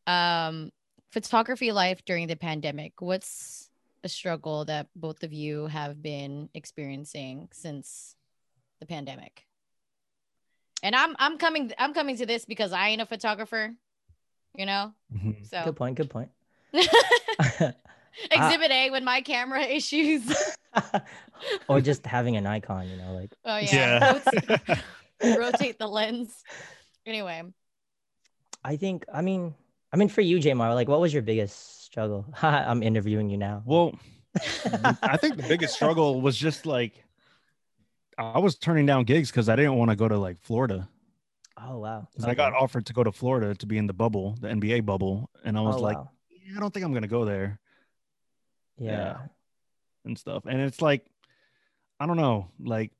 [0.07, 0.71] Um,
[1.11, 2.93] photography life during the pandemic.
[2.99, 3.69] What's
[4.03, 8.15] a struggle that both of you have been experiencing since
[8.79, 9.45] the pandemic?
[10.81, 13.71] And I'm I'm coming I'm coming to this because I ain't a photographer,
[14.55, 14.93] you know.
[15.15, 15.47] Mhm.
[15.49, 15.97] So Good point.
[15.97, 16.29] Good point.
[16.73, 20.33] exhibit A with my camera issues.
[21.67, 24.79] or just having an icon, you know, like oh yeah, Yeah.
[25.21, 26.43] Rotate, rotate the lens.
[27.05, 27.43] Anyway,
[28.63, 29.53] I think I mean
[29.91, 32.25] I mean for you, Jamar, like what was your biggest struggle?
[32.41, 33.61] I'm interviewing you now.
[33.65, 33.93] Well,
[35.03, 37.03] I think the biggest struggle was just like
[38.17, 40.87] I was turning down gigs because I didn't want to go to like Florida.
[41.65, 42.07] Oh wow.
[42.15, 44.85] 'Cause I got offered to go to Florida to be in the bubble, the NBA
[44.85, 46.09] bubble, and I was Oh, like, wow.
[46.29, 47.59] yeah, I don't think I'm gonna go there
[48.77, 48.91] yeah.
[48.91, 49.17] yeah.
[50.05, 50.45] and stuff.
[50.45, 51.05] And it's like,
[51.99, 52.91] I don't know, like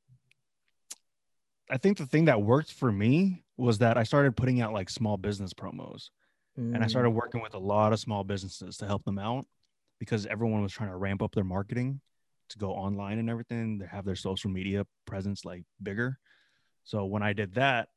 [1.69, 4.89] I think the thing that worked for me was that I started putting out like
[4.89, 6.10] small business promos.
[6.58, 9.45] and I Mm, started working with a lot of small businesses to help them out
[9.99, 12.02] because everyone was trying to ramp up their marketing
[12.49, 13.78] to go online and everything.
[13.80, 16.19] They have their social media presence like bigger.
[16.84, 17.89] So when I did that,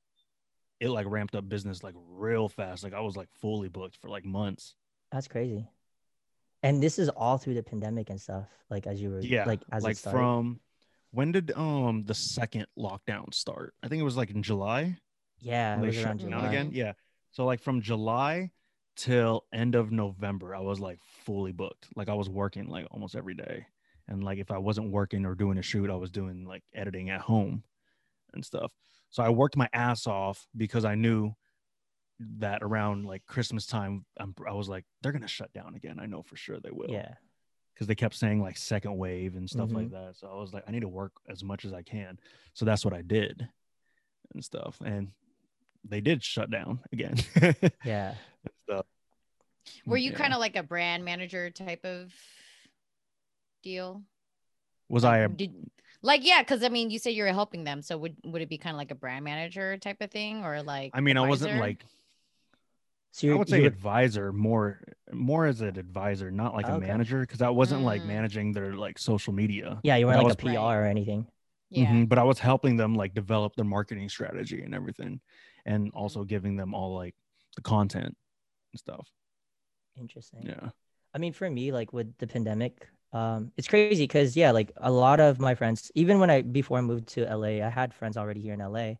[0.80, 2.84] it like ramped up business like real fast.
[2.84, 4.74] Like I was like fully booked for like months.
[5.10, 5.68] That's crazy.
[6.62, 8.48] And this is all through the pandemic and stuff.
[8.70, 10.60] Like as you were Yeah, like as like from
[11.10, 13.74] when did um the second lockdown start?
[13.82, 14.98] I think it was like in July.
[15.38, 16.48] Yeah, they shut around down July.
[16.48, 16.70] again.
[16.72, 16.92] Yeah.
[17.30, 18.50] So like from July
[18.96, 21.88] till end of November, I was like fully booked.
[21.94, 23.66] Like I was working like almost every day.
[24.08, 27.10] And like if I wasn't working or doing a shoot, I was doing like editing
[27.10, 27.62] at home
[28.34, 28.72] and stuff.
[29.16, 31.32] So I worked my ass off because I knew
[32.36, 35.98] that around like Christmas time, I'm, I was like, they're gonna shut down again.
[35.98, 36.90] I know for sure they will.
[36.90, 37.14] Yeah.
[37.72, 39.92] Because they kept saying like second wave and stuff like Mhm.
[39.92, 40.16] that.
[40.16, 42.18] So I was like, I need to work as much as I can.
[42.52, 43.48] So that's what I did
[44.34, 44.82] and stuff.
[44.84, 45.12] And
[45.82, 47.16] they did shut down again.
[47.86, 48.16] Yeah.
[48.66, 48.82] and.
[49.86, 50.18] Were you Yeah.
[50.18, 52.12] kind of like a brand manager type of
[53.62, 54.02] deal?
[54.90, 55.54] was I a Did
[56.06, 58.48] like yeah, because I mean, you said you were helping them, so would would it
[58.48, 60.90] be kind of like a brand manager type of thing, or like?
[60.94, 61.84] I mean, I wasn't like
[63.12, 64.80] So I you're, would say you were- advisor more
[65.12, 68.06] more as an advisor, not like a manager, because I wasn't like Mm.
[68.06, 69.80] managing their like social media.
[69.82, 70.76] yeah, you weren't like was- a PR Right.
[70.76, 71.26] or anything.
[71.70, 71.86] yeah.
[71.86, 75.20] Mhm, but I was helping them like develop their marketing strategy and everything,
[75.64, 75.98] and Mm-hmm.
[75.98, 77.14] also giving them all like
[77.56, 78.16] the content
[78.72, 79.08] and stuff.
[79.96, 80.42] Interesting.
[80.46, 80.70] Yeah.
[81.14, 84.90] I mean, for me, like with the pandemic, um, it's crazy because yeah, like a
[84.90, 88.16] lot of my friends, even when I before I moved to LA, I had friends
[88.16, 88.94] already here in LA,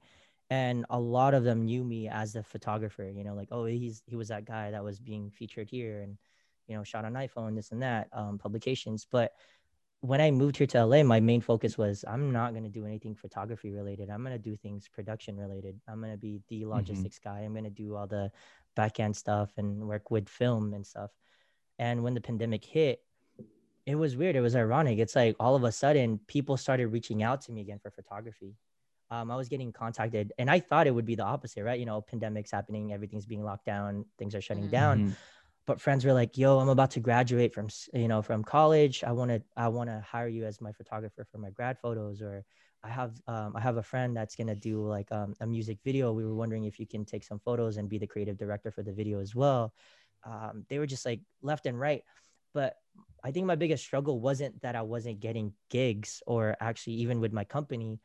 [0.51, 3.05] and a lot of them knew me as the photographer.
[3.05, 6.17] You know, like oh, he's he was that guy that was being featured here, and
[6.69, 9.07] you know, shot on iPhone, this and that, um, publications.
[9.11, 9.33] But
[10.01, 13.15] when I moved here to LA, my main focus was I'm not gonna do anything
[13.15, 14.11] photography related.
[14.11, 15.81] I'm gonna do things production related.
[15.89, 17.41] I'm gonna be the logistics guy.
[17.41, 18.31] I'm gonna do all the
[18.77, 21.11] back end stuff and work with film and stuff.
[21.79, 23.03] And when the pandemic hit,
[23.87, 24.37] it was weird.
[24.37, 24.99] It was ironic.
[24.99, 28.57] It's like all of a sudden people started reaching out to me again for photography.
[29.11, 31.79] Um, I was getting contacted, and I thought it would be the opposite, right?
[31.79, 34.71] You know, pandemic's happening, everything's being locked down, things are shutting Mhm.
[34.71, 35.17] down
[35.67, 39.13] but friends were like yo i'm about to graduate from you know from college i
[39.13, 42.45] want to i want to hire you as my photographer for my grad photos or
[42.85, 45.79] i have um, i have a friend that's going to do like um, a music
[45.85, 48.71] video we were wondering if you can take some photos and be the creative director
[48.71, 49.73] for the video as well
[50.25, 52.03] um, they were just like left and right
[52.57, 52.71] but
[53.27, 57.33] i think my biggest struggle wasn't that i wasn't getting gigs or actually even with
[57.41, 58.01] my company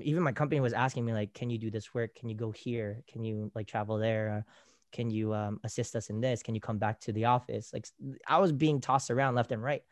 [0.00, 2.14] even my company was asking me like can you do this work?
[2.14, 3.02] Can you go here?
[3.10, 4.44] Can you like travel there?
[4.92, 6.42] Can you um, assist us in this?
[6.42, 7.72] Can you come back to the office?
[7.72, 7.86] Like
[8.28, 9.82] I was being tossed around left and right.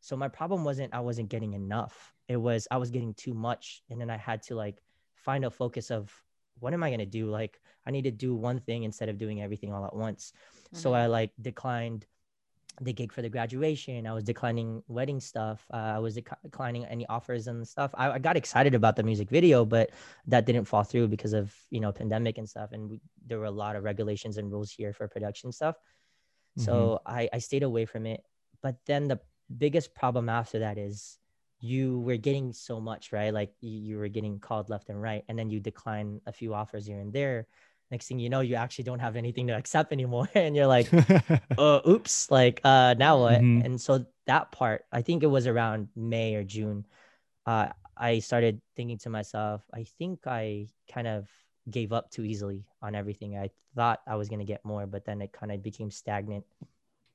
[0.00, 2.14] So my problem wasn't i wasn't getting enough.
[2.28, 4.82] It was i was getting too much and then i had to like
[5.14, 6.12] find a focus of
[6.60, 7.30] what am i going to do?
[7.30, 10.32] Like i need to do one thing instead of doing everything all at once.
[10.72, 10.96] So Mhm.
[10.96, 12.06] i like declined
[12.80, 16.84] the gig for the graduation i was declining wedding stuff uh, i was dec- declining
[16.86, 17.90] any offers and stuff.
[17.94, 19.90] I, I got excited about the music video but
[20.26, 23.46] that didn't fall through because of you know pandemic and stuff and we, there were
[23.46, 25.76] a lot of regulations and rules here for production stuff.
[26.56, 28.22] So I, I stayed away from it.
[28.62, 29.20] But then the
[29.56, 31.18] biggest problem after that is
[31.60, 33.32] you were getting so much right?
[33.32, 36.54] Like you, you were getting called left and right and then you decline a few
[36.54, 37.46] offers here and there
[37.90, 40.90] next thing you know you actually don't have anything to accept anymore and you're like
[41.58, 43.40] uh oops like uh now what?
[43.40, 43.64] Mhm.
[43.64, 46.86] and so that part i think it was around may or june
[47.46, 51.28] uh i started thinking to myself i think i kind of
[51.70, 53.36] gave up too easily on everything.
[53.36, 56.44] I thought i was going to get more but then it kind of became stagnant.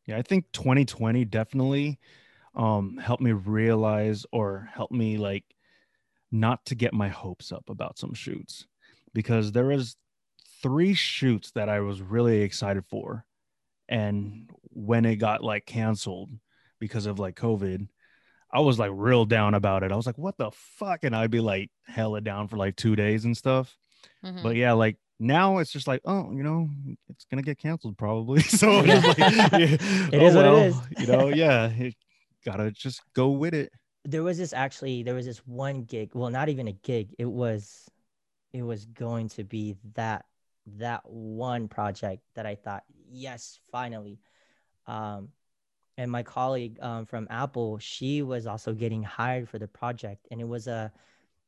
[0.05, 1.99] Yeah, I think 2020 definitely
[2.53, 5.43] um helped me realize or helped me like
[6.31, 8.67] not to get my hopes up about some shoots
[9.13, 9.97] because there was
[10.65, 13.25] three shoots that I was really excited for
[13.87, 16.31] and when it got like canceled
[16.79, 17.87] because of like COVID
[18.51, 19.91] I was like real down about it.
[19.91, 22.95] I was like what the fuck and I'd be like hella down for like 2
[22.95, 23.77] days and stuff.
[24.23, 24.43] Mhm.
[24.43, 26.69] But yeah, like now it's just like, oh, you know,
[27.09, 28.41] it's gonna get canceled probably.
[28.61, 30.77] so I'm like, yeah, It oh, is what it well, is.
[30.99, 31.95] you know, yeah, it,
[32.45, 33.71] gotta just go with it.
[34.05, 37.25] there was this actually there was this one gig well not even a gig it
[37.25, 37.89] was
[38.53, 40.25] it was going to be that
[40.77, 44.19] that one project that i thought yes finally.
[44.87, 45.29] Um
[45.97, 50.27] and my colleague um, from apple she was also getting hired for the project.
[50.31, 50.91] And it was a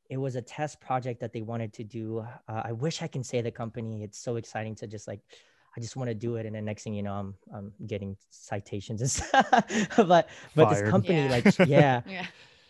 [0.08, 2.20] it was a test project that they wanted to do.
[2.48, 4.02] Uh, i wish i can say the company.
[4.02, 5.20] It's so exciting to just like
[5.76, 6.46] i just want to do it.
[6.46, 9.50] And the next thing you know i'm i'm getting citations and stuff.
[9.96, 11.30] But but this company Yeah.
[11.30, 12.00] like yeah.
[12.06, 12.26] Yeah.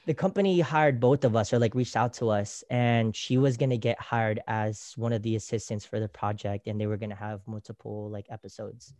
[0.08, 3.58] The company hired both of us or like reached out to us and she was
[3.58, 6.96] going to get hired as one of the assistants for the project and they were
[6.96, 8.94] going to have multiple like episodes.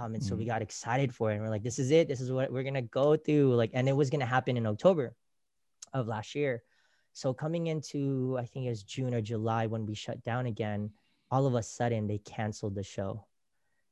[0.00, 0.46] Um and so we Mm.
[0.46, 2.08] got excited for it and we're like this is it.
[2.08, 4.56] This is what we're going to go through like and it was going to happen
[4.56, 5.14] in october
[5.92, 6.62] of last year.
[7.12, 10.90] So coming into i think it was june or july when we shut down again
[11.30, 13.26] all of a sudden they canceled the show.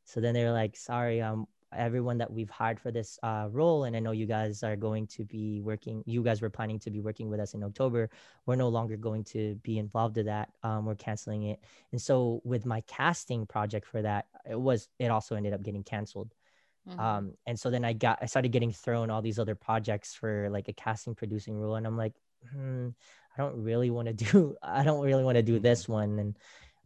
[0.05, 3.85] So then they were like sorry um everyone that we've hired for this uh, role,
[3.85, 6.03] and I know you guys are going to be working.
[6.07, 8.11] You guys were planning to be working with us in October.
[8.47, 10.51] We're no longer going to be involved in that.
[10.63, 11.61] Um, we're canceling it.
[11.93, 15.83] And so with my casting project for that, it was it also ended up getting
[15.85, 16.35] canceled.
[16.89, 16.99] Mhm.
[16.99, 20.49] Um, and so then I got I started getting thrown all these other projects for
[20.51, 22.15] like a casting producing role, and I'm like,
[22.51, 22.89] hmm,
[23.37, 26.19] I don't really want to do I don't really want to do this one.
[26.19, 26.37] And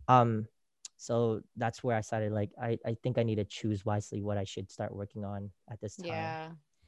[0.08, 0.48] um,
[0.96, 4.38] so that's where I started like I, I think I need to choose wisely what
[4.38, 6.36] I should start working on at this time.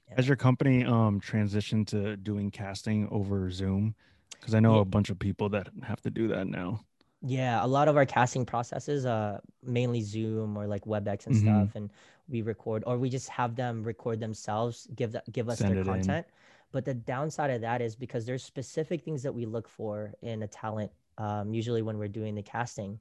[0.09, 0.17] yeah.
[0.17, 3.95] Has your company um transitioned to doing casting over Zoom?
[4.41, 4.81] Because I know Yeah.
[4.81, 6.85] a bunch of people that have to do that now.
[7.21, 11.71] Yeah, a lot of our casting processes, uh, mainly Zoom or like WebEx and Mhm.
[11.71, 11.91] stuff, and
[12.29, 15.79] we record or we just have them record themselves, give that give us Send their
[15.79, 15.95] it in.
[15.95, 16.27] content.
[16.71, 20.43] But the downside of that is because there's specific things that we look for in
[20.43, 23.01] a talent, um, usually when we're doing the casting,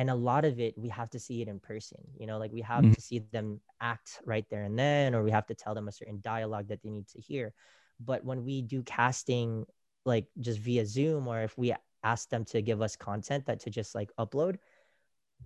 [0.00, 2.00] and a lot of it we have to see it in person.
[2.18, 2.94] You know, like we have Mhm.
[2.94, 5.92] to see them act right there and then, or we have to tell them a
[5.92, 7.52] certain dialogue that they need to hear.
[8.00, 9.66] But when we do casting,
[10.06, 13.70] like just via Zoom, or if we ask them to give us content that to
[13.70, 14.56] just like upload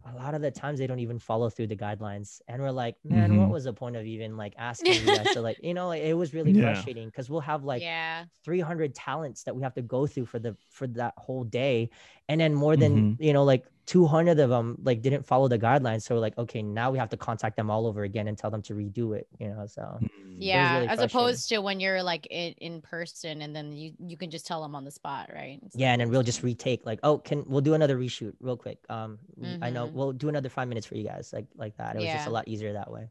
[0.06, 2.96] a lot of the times they don't even follow through the guidelines and we're like
[3.04, 3.52] man what Mhm.
[3.52, 6.14] was the point of even like asking you guys to like you know like, it
[6.14, 6.60] was really Yeah.
[6.62, 8.24] frustrating because we'll have like yeah.
[8.44, 11.88] 300 talents that we have to go through for the for that whole day
[12.28, 13.16] and then more than Mhm.
[13.18, 16.62] you know like 200 of them like didn't follow the guidelines so we're like okay
[16.62, 19.26] now we have to contact them all over again and tell them to redo it
[19.38, 19.98] you know so.
[20.38, 20.76] Yeah.
[20.78, 24.30] really As opposed to when you're like in, in person and then you, you can
[24.30, 25.60] just tell them on the spot, right?
[25.64, 28.32] It's yeah and then "Oh, we'll just retake like oh can we'll do another reshoot
[28.40, 29.92] real quick um we- i know Mhm.
[29.92, 32.30] we'll do another five minutes for you guys like like that it was just a
[32.30, 33.08] lot easier that way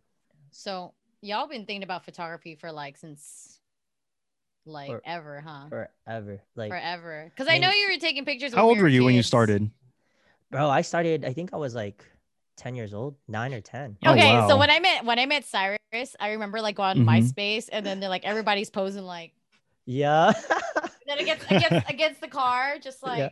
[0.52, 3.60] So y'all been thinking about photography for like since
[4.66, 5.68] like For- ever, huh?
[5.70, 7.30] forever like Forever.
[7.30, 8.54] Because I I know you were taking pictures.
[8.54, 9.70] How when old were you when you started?
[10.54, 11.26] Bro, I started.
[11.26, 12.06] I think I was like
[12.58, 13.98] ten years old, nine or ten.
[14.06, 17.06] Oh, Okay, so when I met when I met Cyrus, I remember like going on
[17.06, 17.34] Mhm.
[17.34, 19.34] MySpace, and then they're like everybody's posing like
[19.86, 20.32] Yeah.
[21.08, 23.30] then against against against the car, just like yeah.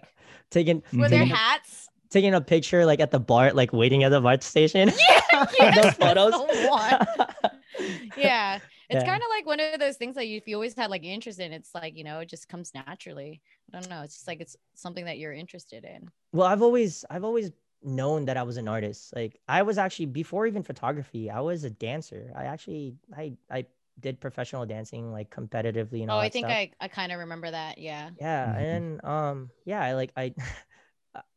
[0.49, 1.29] Taking with their Mhm.
[1.35, 1.87] hats.
[2.09, 4.89] taking a picture like at the bar, like waiting at the BART station.
[5.31, 6.31] Yeah, yes, Those photos.
[6.33, 8.07] the one.
[8.17, 8.59] yeah,
[8.91, 9.05] it's Yeah.
[9.05, 11.39] kind of like one of those things that you, if you always had like interest
[11.39, 13.41] in, it's like you know it just comes naturally.
[13.73, 14.01] I don't know.
[14.03, 16.11] It's just like it's something that you're interested in.
[16.31, 17.51] well, I've always I've always
[17.83, 19.13] known that I was an artist.
[19.15, 22.31] Like I was actually before even photography, I was a dancer.
[22.35, 23.65] I actually I I
[23.99, 26.49] did professional dancing like competitively and Oh, all I think stuff.
[26.49, 27.77] I I kind of remember that.
[27.77, 28.11] Yeah.
[28.19, 28.57] yeah Mhm.
[28.57, 30.33] and um yeah i like i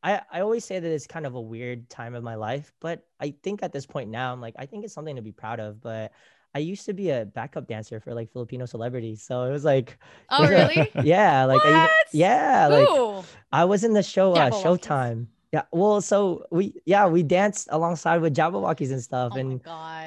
[0.05, 3.09] I, I always say that it's kind of a weird time of my life, but
[3.19, 5.61] I think at this point now, I'm like, I think it's something to be proud
[5.61, 5.81] of.
[5.81, 6.13] But
[6.55, 9.23] I used to be a backup dancer for like Filipino celebrities.
[9.23, 9.99] So it was like,
[10.31, 10.91] Oh, really?
[11.03, 11.91] yeah, like, I even, What?
[12.13, 15.27] yeah, like I was in the show, uh, Showtime.
[15.53, 15.63] Yeah.
[15.71, 19.33] Well, so we, yeah, we danced alongside with Jabbawockeez and stuff.
[19.35, 19.61] Oh and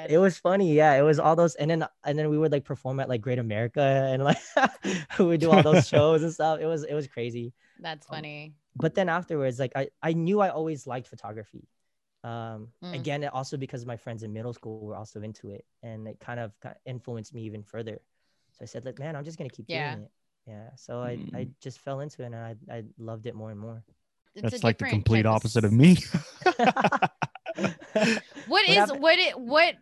[0.08, 2.64] it was funny yeah it was all those and then and then we would like
[2.64, 3.80] perform at like great america
[4.12, 4.38] and like
[5.18, 8.16] we would do all those shows and stuff it was it was crazy That's um,
[8.16, 8.54] funny.
[8.76, 11.68] but then afterwards like i i knew i always liked photography
[12.24, 12.94] um Mm.
[12.94, 16.40] again also because my friends in middle school were also into it and it kind
[16.40, 16.52] of,
[16.84, 18.00] influenced me even further
[18.52, 19.90] so i said like man i'm just gonna keep Yeah.
[19.94, 20.10] doing it
[20.48, 21.52] yeah so i i Mm.
[21.60, 23.84] just fell into it and i i loved it more and more
[24.34, 25.96] It's That's like the complete type opposite of s- me.
[27.56, 29.74] What What is happened- what it what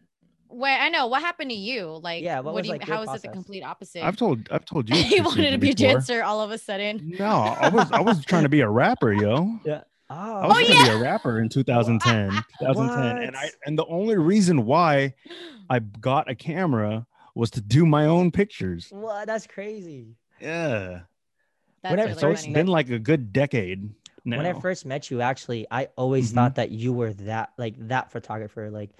[0.48, 1.98] what I know what happened to you?
[2.02, 4.04] Like Yeah, what what was, do you, like, your how is it the complete opposite?
[4.04, 4.96] I've told I've told you.
[4.96, 7.00] he wanted to even be a dancer all of a sudden.
[7.18, 7.26] No,
[7.60, 9.58] I was I was trying to be a rapper, yo.
[9.64, 10.14] yeah I
[10.44, 10.84] oh, was Oh, gonna yeah.
[10.84, 15.14] be a rapper in 2010, 2010, and I and the only reason why
[15.70, 18.88] I got a camera was to do my own pictures.
[18.90, 21.00] what that's crazy Yeah,
[21.82, 22.54] That's When I really so first it's funny.
[22.54, 23.90] been like a good decade
[24.24, 24.36] now.
[24.38, 26.34] when I first met you, actually, I always Mhm.
[26.34, 28.70] thought that you were that like that photographer.
[28.70, 28.90] Like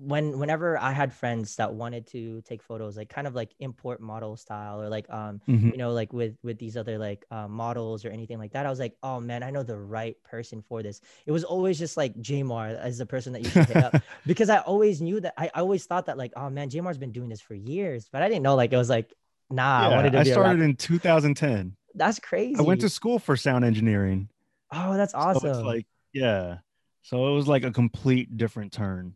[0.00, 4.00] when whenever I had friends that wanted to take photos, like kind of like import
[4.00, 5.72] model style or like um Mhm.
[5.72, 8.70] you know like with with these other like uh, models or anything like that, I
[8.70, 11.00] was like, oh man, I know the right person for this.
[11.26, 14.50] It was always just like Jamar as the person that you should hit up because
[14.50, 17.28] I always knew that I, I always thought that like oh man, Jamar's been doing
[17.28, 19.12] this for years, but I didn't know like it was like
[19.50, 21.76] nah, I Yeah, wanted to I be started in 2010.
[21.94, 22.58] That's crazy.
[22.58, 24.28] I went to school for sound engineering.
[24.72, 25.50] oh, that's So awesome.
[25.50, 26.58] it's like yeah,
[27.02, 29.14] so it was like a complete different turn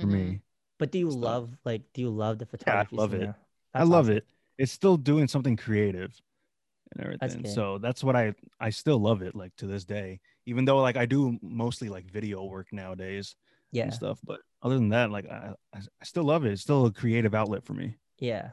[0.00, 0.10] for Mhm.
[0.12, 0.40] me.
[0.78, 1.20] But do you stuff.
[1.22, 2.96] love like do you love the Yeah, I photography?
[2.96, 3.26] love scene it.
[3.26, 3.36] now?
[3.74, 4.16] I That's love awesome.
[4.18, 4.26] it.
[4.58, 6.20] It's still doing something creative
[6.92, 7.42] and everything.
[7.42, 7.48] good.
[7.48, 10.20] So that's what I I still love it like to this day.
[10.46, 13.36] Even though like I do mostly like video work nowadays
[13.72, 16.52] Yeah, and stuff, but other than that, like I I I still love it.
[16.52, 17.96] It's still a creative outlet for me.
[18.18, 18.50] yeah.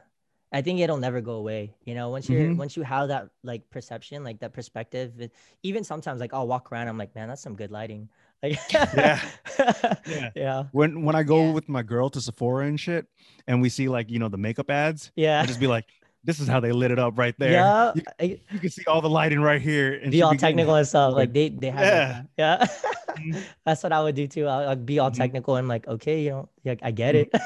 [0.54, 1.74] I think it'll never go away.
[1.84, 2.56] You know, once you're Mhm.
[2.56, 6.70] once you have that like perception, like that perspective, it- even sometimes like I'll walk
[6.70, 8.10] around, I'm like, man, that's some good lighting.
[8.42, 9.20] Like, Yeah.
[10.06, 11.52] yeah, yeah, When when I go Yeah.
[11.52, 13.06] with my girl to Sephora and shit,
[13.46, 15.40] and we see like you know the makeup ads, yeah.
[15.40, 15.86] I just be like,
[16.24, 17.52] "This is how they lit it up right there.
[17.52, 20.74] Yeah, You, I- you can see all the lighting right here." And be all technical
[20.74, 21.10] and stuff.
[21.12, 22.22] going, Like they they have Yeah.
[22.36, 22.66] yeah, yeah.
[23.12, 23.42] Mhm.
[23.66, 24.46] That's what I would do too.
[24.46, 25.16] I'll, be all Mhm.
[25.16, 27.30] technical and like, okay, you know, like I get it.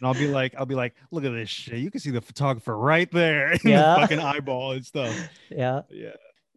[0.00, 1.78] And I'll be like, I'll be like, "Look at this shit.
[1.78, 3.94] You can see the photographer right there in Yeah.
[3.94, 5.14] the fucking eyeball and stuff."
[5.50, 5.82] yeah.
[5.88, 6.10] Yeah.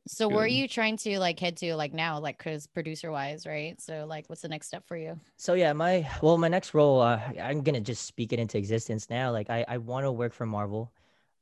[0.08, 3.46] So where are you trying to like head to like now, like cause producer wise,
[3.46, 3.80] right?
[3.82, 5.20] So like what's the next step for you?
[5.38, 9.10] So yeah, my well, my next role, uh, I'm gonna just speak it into existence
[9.10, 9.32] now.
[9.32, 10.92] Like I, I want to work for Marvel.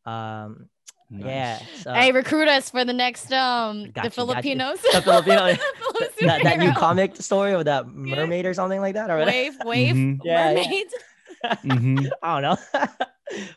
[0.05, 0.69] Um,
[1.09, 1.59] yeah.
[1.77, 4.11] So hey, recruit us for the next um Got you, the got you.
[4.11, 4.81] Filipinos.
[4.81, 5.45] The Filipino-
[6.21, 9.31] that, that new comic story of that mermaid or something like that, or whatever.
[9.31, 10.19] Wave, wave, Mhm.
[10.23, 10.55] Yeah, yeah.
[10.61, 10.87] mermaid.
[11.63, 12.09] Mhm.
[12.23, 12.87] I don't know.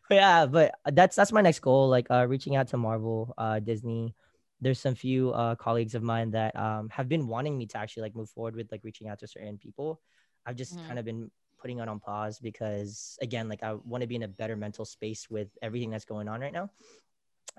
[0.08, 1.88] but yeah, but that's that's my next goal.
[1.88, 4.14] Like uh reaching out to Marvel, uh Disney.
[4.60, 8.02] There's some few uh colleagues of mine that um have been wanting me to actually
[8.02, 10.00] like move forward with like reaching out to certain people.
[10.46, 10.86] I've just Mhm.
[10.86, 14.22] kind of been putting it on pause because again, like I want to be in
[14.22, 16.70] a better mental space with everything that's going on right now.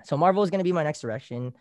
[0.04, 1.54] So Marvel is gonna be my next direction.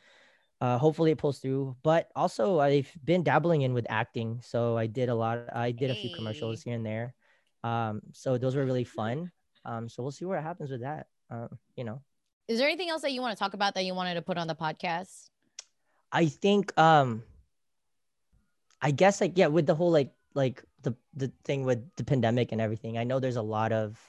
[0.62, 1.76] Uh, hopefully it pulls through.
[1.84, 4.42] But also I've been dabbling in with acting.
[4.42, 5.46] So I did a lot.
[5.56, 7.16] I did a few commercials here and there.
[7.64, 9.32] Um, so those were really fun.
[9.66, 11.08] Um, so we'll see what happens with that.
[11.30, 12.02] Uh, you know,
[12.48, 14.38] Is there anything else that you want to talk about that you wanted to put
[14.38, 15.29] on the podcast?
[16.12, 17.24] I think um
[18.82, 22.52] I guess like yeah, with the whole like like the the thing with the pandemic
[22.52, 24.00] and everything, I know there's a lot of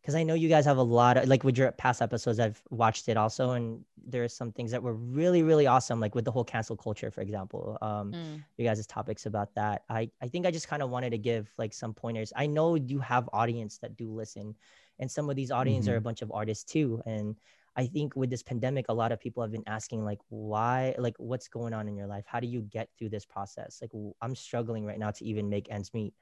[0.00, 2.62] because I know you guys have a lot of like with your past episodes, I've
[2.70, 6.24] watched it also, and there are some things that were really, really awesome, like with
[6.24, 7.76] the whole cancel culture, for example.
[7.82, 9.84] Um Mm, you guys' topics about that.
[9.88, 12.32] I, I think I just kind of wanted to give like some pointers.
[12.36, 14.54] I know you have audience that do listen,
[14.98, 17.02] and some of these audience are a bunch of artists too.
[17.06, 17.36] And
[17.76, 21.14] I think with this pandemic, a lot of people have been asking like, why, like,
[21.18, 22.24] what's going on in your life?
[22.26, 23.80] How do you get through this process?
[23.80, 26.14] Like, I'm struggling right now to even make ends meet.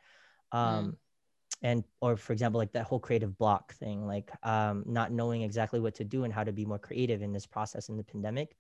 [0.52, 0.96] Um,
[1.62, 5.80] and or for example, like that whole creative block thing, like um, not knowing exactly
[5.80, 8.56] what to do and how to be more creative in this process in the pandemic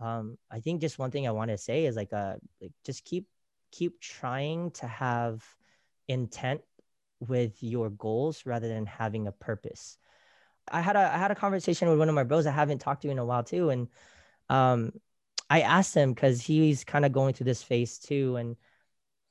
[0.00, 3.04] um i think just one thing i want to say is like uh like just
[3.04, 3.26] keep
[3.70, 5.44] keep trying to have
[6.06, 6.60] intent
[7.20, 9.98] with your goals rather than having a purpose
[10.72, 13.02] i had a i had a conversation with one of my bros i haven't talked
[13.02, 13.88] to in a while too and
[14.48, 14.92] um
[15.50, 18.56] i asked him because he's kind of going through this phase too and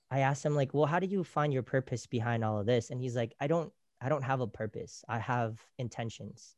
[0.09, 2.89] i asked him like well how do you find your purpose behind all of this?
[2.89, 3.71] And he's like i don't
[4.01, 5.03] i don't have a purpose.
[5.07, 6.55] I have intentions.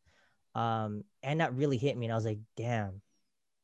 [0.55, 3.01] Um and that really hit me and i was like damn.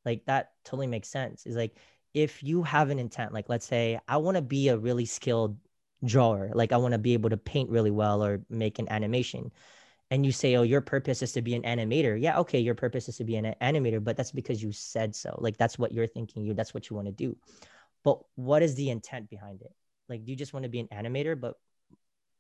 [0.06, 1.46] Like that totally makes sense.
[1.46, 1.78] Is like
[2.14, 5.58] if you have an intent like let's say i want to be a really skilled
[6.04, 9.52] drawer like i want to be able to paint really well or make an animation
[10.12, 12.20] and you say oh your purpose is to be an animator.
[12.20, 15.38] Yeah okay your purpose is to be an animator but that's because you said so.
[15.42, 17.38] Like that's what you're thinking you that's what you want to do.
[18.04, 19.74] But what is the intent behind it?
[20.08, 21.56] Like do you just want to be an animator but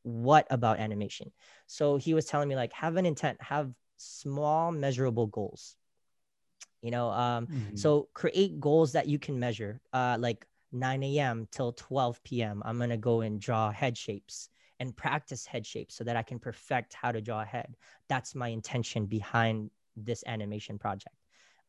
[0.03, 1.31] what about animation?
[1.65, 5.75] So he was telling me like have an intent have small measurable goals.
[6.81, 7.77] You know um Mhm.
[7.79, 12.77] so create goals that you can measure uh like 9 a.m till 12 p.m i'm
[12.77, 14.49] gonna go and draw head shapes
[14.79, 17.77] and practice head shapes so that i can perfect how to draw a head.
[18.09, 21.15] That's my intention behind this animation project.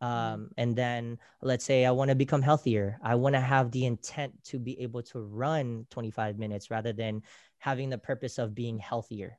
[0.03, 2.99] Um, and then let's say i want to become healthier.
[3.03, 7.23] I want to have the intent to be able to run 25 minutes rather than
[7.59, 9.39] having the purpose of being healthier.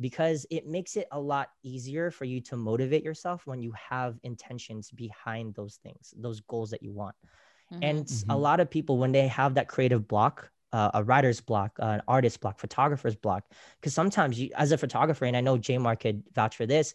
[0.00, 4.18] Because it makes it a lot easier for you to motivate yourself when you have
[4.24, 7.16] intentions behind those things those goals that you want.
[7.70, 7.80] Mhm.
[7.82, 8.38] and s- a Mhm.
[8.38, 12.02] lot of people when they have that creative block uh, a writer's block uh, an
[12.08, 13.44] artist block photographer's block.
[13.80, 16.94] Because sometimes you as a photographer and i know Jamar could vouch for this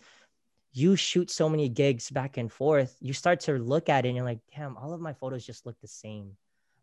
[0.71, 4.15] you shoot so many gigs back and forth you start to look at it and
[4.17, 6.36] you're like damn all of my photos just look the same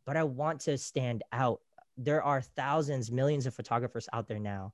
[0.07, 1.61] but i want to stand out.
[1.99, 4.72] There are thousands millions of photographers out there now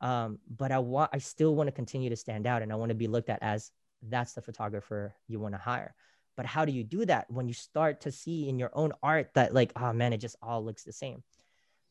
[0.00, 2.90] um, but i want i still want to continue to stand out and i want
[2.90, 3.70] to be looked at as
[4.08, 5.94] that's the photographer you want to hire.
[6.36, 9.30] But how do you do that when you start to see in your own art
[9.34, 11.22] that like oh man it just all looks the same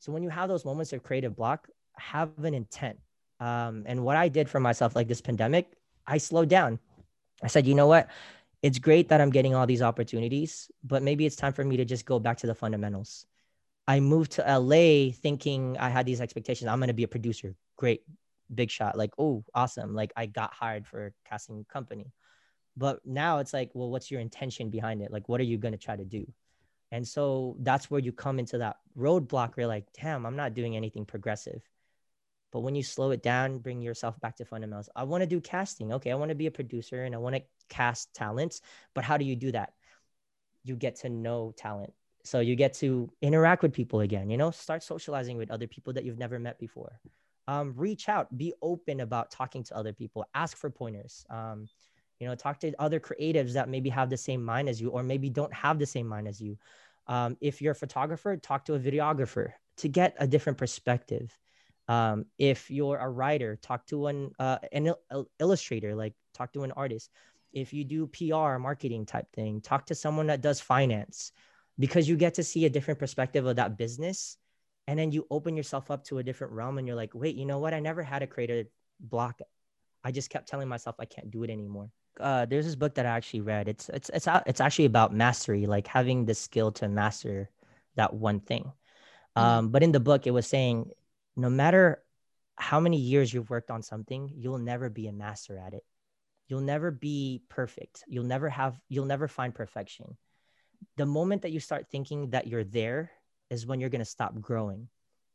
[0.04, 3.00] so when you have those moments of creative block have an intent.
[3.40, 6.80] Um, and what i did for myself like this pandemic i slowed down.
[7.42, 8.10] I said you know what?
[8.62, 11.86] It's great that i'm getting all these opportunities but maybe it's time for me to
[11.86, 13.26] just go back to the fundamentals.
[13.88, 16.68] I moved to la thinking i had these expectations.
[16.68, 17.56] I'm going to be a producer.
[17.78, 18.02] Great.
[18.54, 18.98] Big shot.
[18.98, 19.96] Like oh awesome.
[19.96, 22.12] Like i got hired for a casting company.
[22.76, 25.12] But now it's like well what's your intention behind it?
[25.14, 26.28] Like what are you going to try to do
[26.94, 30.54] and so that's where you come into that roadblock where you're like damn i'm not
[30.54, 31.62] doing anything progressive
[32.52, 35.42] but when you slow it down bring yourself back to fundamentals i want to do
[35.42, 38.62] casting okay i want to be a producer and i want to cast talents
[38.94, 39.74] but how do you do that
[40.64, 44.52] you get to know talent So you get to interact with people again, you know,
[44.52, 47.00] start socializing with other people that you've never met before.
[47.48, 51.26] Um, reach out, be open about talking to other people, ask for pointers.
[51.30, 51.68] Um,
[52.20, 55.04] you know, talk to other creatives that maybe have the same mind as you, or
[55.04, 56.58] maybe don't have the same mind as you.
[57.08, 61.38] Um, if you're a photographer, talk to a videographer to get a different perspective.
[61.88, 66.64] Um, if you're a writer, talk to an uh, an il- illustrator, like talk to
[66.64, 67.10] an artist.
[67.52, 71.32] If you do PR, marketing type thing, talk to someone that does finance
[71.78, 74.38] because you get to see a different perspective of that business
[74.88, 77.46] and then you open yourself up to a different realm and you're like wait you
[77.46, 78.68] know what i never had a creative
[79.00, 79.42] block
[80.04, 81.90] i just kept telling myself i can't do it anymore.
[82.20, 83.68] Uh, there's this book that i actually read.
[83.68, 87.50] It's it's it's it's actually about mastery like having the skill to master
[87.96, 88.72] that one thing.
[89.36, 89.42] Mm-hmm.
[89.42, 90.92] um, but in the book it was saying
[91.36, 92.04] no matter
[92.56, 95.84] how many years you've worked on something you'll never be a master at it.
[96.48, 98.04] You'll never be perfect.
[98.08, 100.18] You'll never have you'll never find perfection.
[100.98, 103.12] The moment that you start thinking that you're there
[103.50, 104.90] is when you're going to stop growing.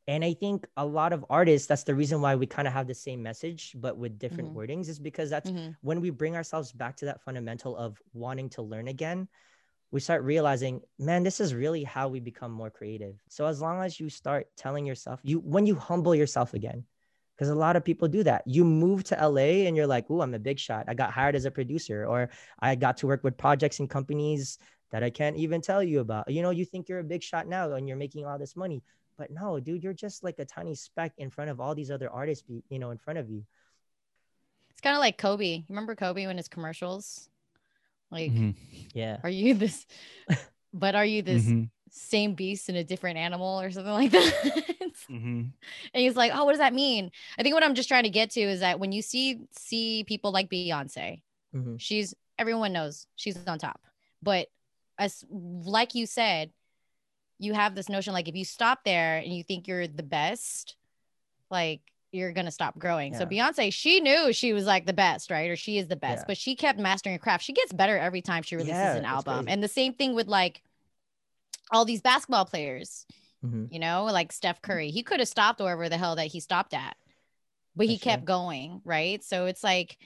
[0.09, 2.87] And I think a lot of artists, that's the reason why we kind of have
[2.87, 4.59] the same message, but with different mm-hmm.
[4.59, 5.73] wordings, is because that's mm-hmm.
[5.83, 9.29] when we bring ourselves back to that fundamental of wanting to learn again,
[9.91, 13.23] we start realizing, man, this is really how we become more creative.
[13.29, 16.85] So as long as you start telling yourself, you when you humble yourself again,
[17.37, 18.43] because a lot of people do that.
[18.47, 20.87] You move to LA and you're like, oh, I'm a big shot.
[20.89, 24.59] I got hired as a producer, or I got to work with projects and companies
[24.91, 26.31] that I can't even tell you about.
[26.31, 28.83] You know, you think you're a big shot now and you're making all this money,
[29.19, 32.09] but no, dude, you're just like a tiny speck in front of all these other
[32.09, 33.45] artists, you know, in front of you.
[34.71, 35.65] It's kind of like Kobe.
[35.69, 37.29] Remember Kobe when his commercials?
[38.11, 38.51] Like, mm-hmm.
[38.95, 39.85] yeah, are you this?
[40.73, 41.65] but are you this mm-hmm.
[41.91, 44.65] same beast in a different animal or something like that?
[45.11, 45.41] mm-hmm.
[45.41, 45.53] And
[45.93, 47.11] he's like, oh, what does that mean?
[47.39, 50.05] I think what I'm just trying to get to is that when you see see
[50.05, 51.23] people like Beyonce,
[51.55, 51.77] mm-hmm.
[51.79, 53.81] she's everyone knows she's on top,
[54.23, 54.47] but
[54.97, 56.51] as like you said,
[57.39, 60.77] you have this notion like if you stop there and you think you're the best,
[61.51, 61.81] like
[62.11, 63.13] you're gonna stop growing.
[63.13, 63.19] Yeah.
[63.21, 65.51] So Beyonce, she knew she was like the best, right?
[65.51, 66.25] Or she is the best, yeah.
[66.27, 67.45] but she kept mastering her craft.
[67.45, 69.45] She gets better every time she releases yeah, an album.
[69.45, 69.53] Crazy.
[69.53, 70.63] And the same thing with like
[71.71, 73.07] all these basketball players,
[73.45, 73.67] mm-hmm.
[73.71, 74.91] you know, like Steph Curry.
[74.91, 76.97] He could have stopped wherever the hell that he stopped at,
[77.77, 79.23] but he kept going, right?
[79.23, 79.99] So it's like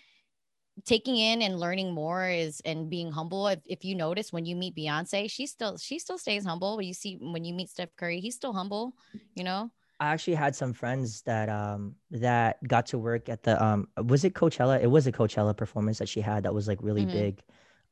[0.84, 3.46] taking in and learning more is and being humble.
[3.48, 6.76] If, if you notice when you meet Beyonce, she still she still stays humble.
[6.76, 8.94] But you see when you meet Steph Curry, he's still humble,
[9.34, 9.70] you know.
[10.00, 14.24] I actually had some friends that um that got to work at the um was
[14.24, 14.82] it Coachella?
[14.82, 17.18] It was a Coachella performance that she had that was like really mm-hmm.
[17.18, 17.42] big.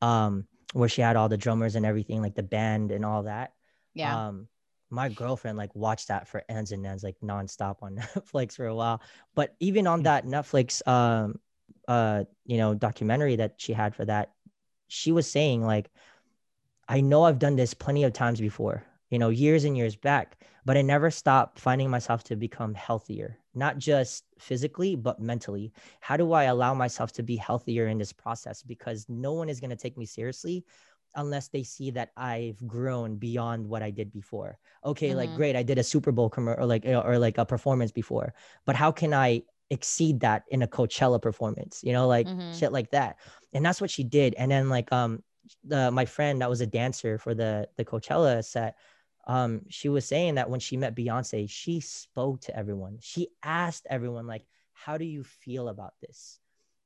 [0.01, 3.53] Um where she had all the drummers and everything, like the band and all that.
[3.95, 4.28] Yeah.
[4.28, 4.49] Um
[4.93, 8.74] my girlfriend like watched that for ends and ends like nonstop on Netflix for a
[8.74, 9.03] while.
[9.35, 10.05] But even on hmm.
[10.05, 11.39] that Netflix um
[11.91, 14.30] uh you know documentary that she had for that
[14.86, 15.91] she was saying like
[16.88, 20.41] i know i've done this plenty of times before you know years and years back
[20.64, 26.16] but i never stopped finding myself to become healthier not just physically but mentally how
[26.16, 29.70] do i allow myself to be healthier in this process because no one is going
[29.70, 30.64] to take me seriously
[31.16, 34.61] unless they see that I've grown beyond what I did before.
[34.84, 35.16] Okay, mm-hmm.
[35.16, 38.32] like great, I did a Super Bowl commercial or like or like a performance before,
[38.64, 42.53] but how can I exceed that in a Coachella performance, you know, like mm-hmm.
[42.53, 43.16] shit like that.
[43.53, 44.35] And that's what she did.
[44.35, 45.23] And then like um
[45.64, 48.77] the my friend that was a dancer for the the Coachella set,
[49.27, 52.99] um, she was saying that when she met Beyonce, she spoke to everyone.
[53.01, 56.39] She asked everyone, like, how do you feel about this?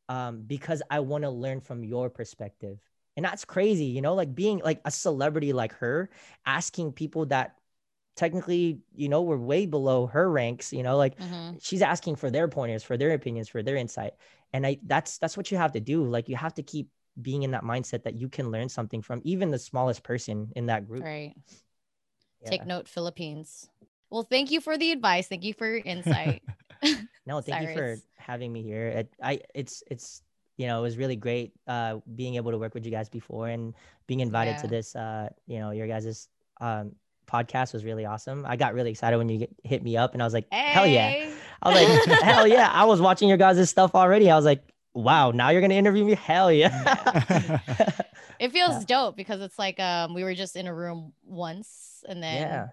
[0.09, 2.79] Um, because I want to learn from your perspective.
[3.17, 6.11] And that's crazy, you know, like being like a celebrity like her,
[6.45, 7.57] asking people that
[8.17, 11.57] technically, you know, we're way below her ranks, you know, like mm-hmm.
[11.61, 14.15] she's asking for their pointers, for their opinions, for their insight.
[14.53, 16.05] And I that's that's what you have to do.
[16.05, 16.89] Like you have to keep
[17.21, 20.67] being in that mindset that you can learn something from even the smallest person in
[20.67, 21.05] that group.
[21.05, 21.35] Right.
[22.43, 22.51] Yeah.
[22.51, 23.69] Take note, Philippines.
[24.11, 25.27] Well, thank you for the advice.
[25.27, 26.43] Thank you for your insight.
[27.27, 28.89] no, thank you for having me here.
[28.89, 30.23] It, I it's it's
[30.57, 33.49] you know, it was really great uh being able to work with you guys before
[33.49, 33.75] and
[34.07, 34.63] being invited yeah.
[34.63, 36.29] to this uh, you know, your guys'
[36.61, 36.93] um
[37.27, 38.45] podcast was really awesome.
[38.47, 40.71] I got really excited when you get, hit me up and I was like, hey.
[40.71, 41.31] hell yeah.
[41.63, 42.71] I was like, hell yeah.
[42.73, 44.31] I was watching your guys' stuff already.
[44.31, 44.63] I was like,
[44.95, 46.15] wow, now you're going to interview me?
[46.15, 46.71] Hell yeah.
[48.39, 48.85] it feels yeah.
[48.87, 52.43] dope because it's like um, we were just in a room once and then.
[52.43, 52.69] Yeah.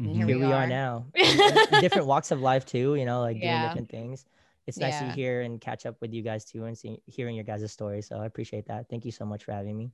[0.00, 0.14] Mm-hmm.
[0.14, 1.06] Here, here, we, are, are now.
[1.80, 3.68] different walks of life too, you know, like doing yeah.
[3.68, 4.24] different things.
[4.66, 5.08] It's nice yeah.
[5.08, 8.06] to hear and catch up with you guys too and see, hearing your guys' stories.
[8.06, 8.88] So I appreciate that.
[8.88, 9.90] Thank you so much for having me.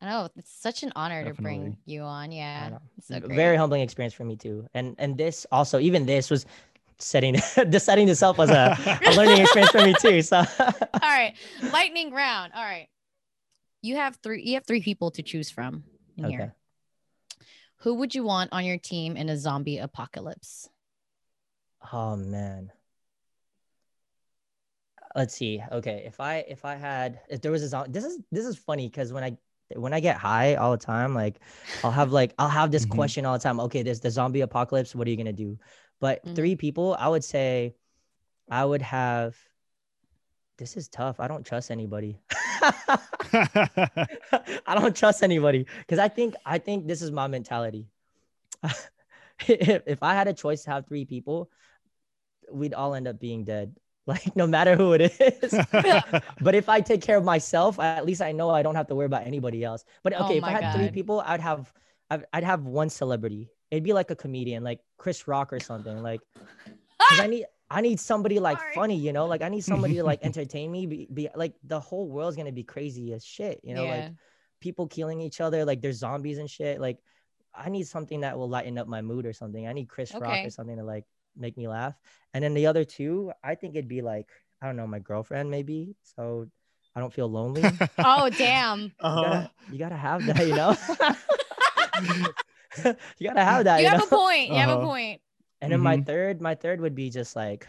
[0.00, 1.36] I know it's such an honor Definitely.
[1.36, 2.30] to bring you on.
[2.30, 4.66] Yeah, so very humbling experience for me too.
[4.74, 6.46] And and this also, even this was
[6.98, 7.34] setting
[7.66, 10.22] the setting this up was a, a learning experience for me too.
[10.22, 11.34] So all right,
[11.72, 12.52] lightning round.
[12.54, 12.88] All right,
[13.82, 14.42] you have three.
[14.44, 15.82] You have three people to choose from
[16.16, 16.36] in okay.
[16.36, 16.54] here.
[17.78, 20.68] Who would you want on your team in a zombie apocalypse?
[21.92, 22.70] Oh man.
[25.16, 25.62] Let's see.
[25.72, 28.56] Okay, if I if I had if there was a zombie, this is this is
[28.56, 29.36] funny because when I
[29.74, 31.40] when I get high all the time, like
[31.84, 32.90] I'll have like I'll have this Mhm.
[32.90, 33.60] question all the time.
[33.60, 34.94] Okay, there's the zombie apocalypse.
[34.94, 35.58] What are you gonna do?
[36.00, 36.34] But Mhm.
[36.36, 37.74] three people, I would say,
[38.50, 39.36] I would have.
[40.56, 41.20] This is tough.
[41.20, 42.18] I don't trust anybody.
[43.32, 47.86] I don't trust anybody because I think I think this is my mentality.
[49.46, 51.50] if, if I had a choice to have three people,
[52.50, 53.76] we'd all end up being dead.
[54.08, 55.60] Like no matter who it is.
[56.40, 58.94] but if I take care of myself, at least I know I don't have to
[58.94, 59.84] worry about anybody else.
[60.02, 61.72] But Oh okay, if I my had three people, I'd have
[62.10, 63.50] I'd, I'd have one celebrity.
[63.70, 66.02] It'd be like a comedian, like Chris Rock or something.
[66.02, 66.22] Like
[67.08, 68.72] 'cause I need I need somebody like Sorry.
[68.74, 70.86] funny, you know, like I need somebody to like entertain me.
[70.86, 74.10] Be, be like the whole world's gonna be crazy as shit, you know, like yeah.
[74.60, 76.80] people killing each other, like there's zombies and shit.
[76.80, 76.98] Like
[77.54, 79.66] I need something that will lighten up my mood or something.
[79.66, 81.04] I need Chris Rock or something to like
[81.38, 81.94] make me laugh.
[82.34, 84.28] And then the other two, I think it'd be like,
[84.62, 85.94] I don't know, my girlfriend maybe.
[86.02, 86.46] So
[86.96, 87.78] I don't feel lonely.
[88.04, 88.92] Oh damn.
[89.00, 89.20] Uh-huh.
[89.22, 90.76] gotta, you gotta have that, you know.
[93.18, 93.80] you gotta have that.
[93.80, 94.04] you You, have know?
[94.04, 94.48] a point.
[94.50, 94.86] You have a Uh-huh.
[94.86, 95.20] point.
[95.60, 96.06] And then my Mhm.
[96.06, 97.66] third, my third would be just like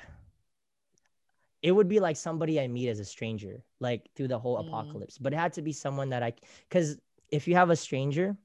[1.61, 4.67] it would be like somebody I meet as a stranger, like through the whole Mm.
[4.67, 5.17] apocalypse.
[5.17, 6.34] But it had to be someone that I
[6.70, 6.99] because
[7.30, 8.38] if you have a stranger,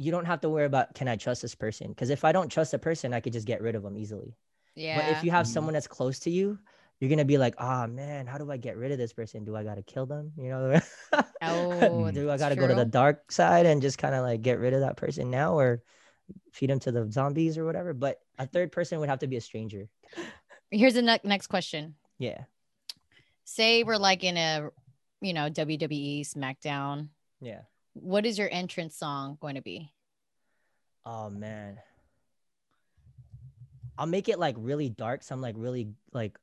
[0.00, 1.88] you don't have to worry about can I trust this person?
[1.88, 4.34] Because if I don't trust a person, I could just get rid of them easily.
[4.74, 4.98] Yeah.
[4.98, 5.50] But if you have Mhm.
[5.50, 6.58] someone that's close to you,
[6.98, 9.44] you're gonna be like, oh man, how do I get rid of this person?
[9.44, 10.32] Do I gotta kill them?
[10.36, 10.80] You know?
[11.42, 14.58] Oh, do I gotta go to the dark side and just kind of like get
[14.58, 15.82] rid of that person now or
[16.52, 17.92] feed them to the zombies or whatever?
[17.92, 19.88] But a third person would have to be a stranger.
[20.70, 21.94] Here's the ne- next question.
[22.18, 22.44] Yeah.
[23.44, 24.70] Say we're like in a,
[25.20, 27.08] you know, WWE SmackDown.
[27.40, 27.62] Yeah.
[28.00, 29.92] What is your entrance song going to be?
[31.04, 31.82] Oh man.
[33.98, 36.38] I'll make it like really dark, some like really like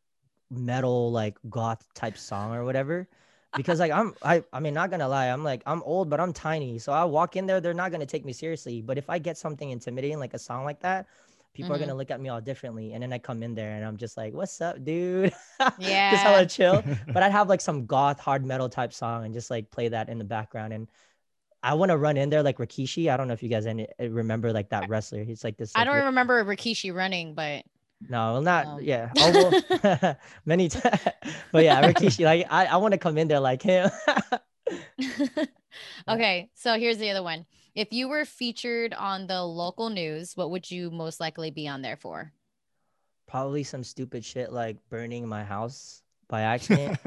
[0.51, 3.07] metal, like goth type song or whatever.
[3.55, 6.33] Because like I'm I I mean not gonna lie, I'm like I'm old, but I'm
[6.33, 6.77] tiny.
[6.79, 8.81] So I walk in there, they're not gonna take me seriously.
[8.81, 11.07] But if I get something intimidating like a song like that,
[11.55, 11.79] people are Mhm.
[11.79, 12.93] gonna look at me all differently.
[12.93, 15.33] And then I come in there and I'm just like, what's up, dude?
[15.77, 16.23] Yeah, just Yeah.
[16.23, 16.85] hella chill.
[17.13, 20.09] But I'd have like some goth hard metal type song and just like play that
[20.09, 20.73] in the background.
[20.73, 20.87] And
[21.63, 23.11] I want to run in there like Rikishi.
[23.11, 25.23] I don't know if you guys any, uh, remember like that wrestler.
[25.23, 25.71] He's like this.
[25.75, 27.65] I don't remember Rikishi running, but
[28.07, 28.79] No, well, not Um.
[28.81, 29.11] yeah.
[29.17, 29.51] Oh,
[30.01, 31.01] well, many times.
[31.51, 32.25] But yeah, Rikishi.
[32.25, 33.89] Like I, I want to come in there like him.
[36.07, 36.49] okay.
[36.53, 37.45] So here's the other one.
[37.75, 41.81] If you were featured on the local news, what would you most likely be on
[41.81, 42.31] there for?
[43.27, 46.97] Probably some stupid shit like burning my house by accident.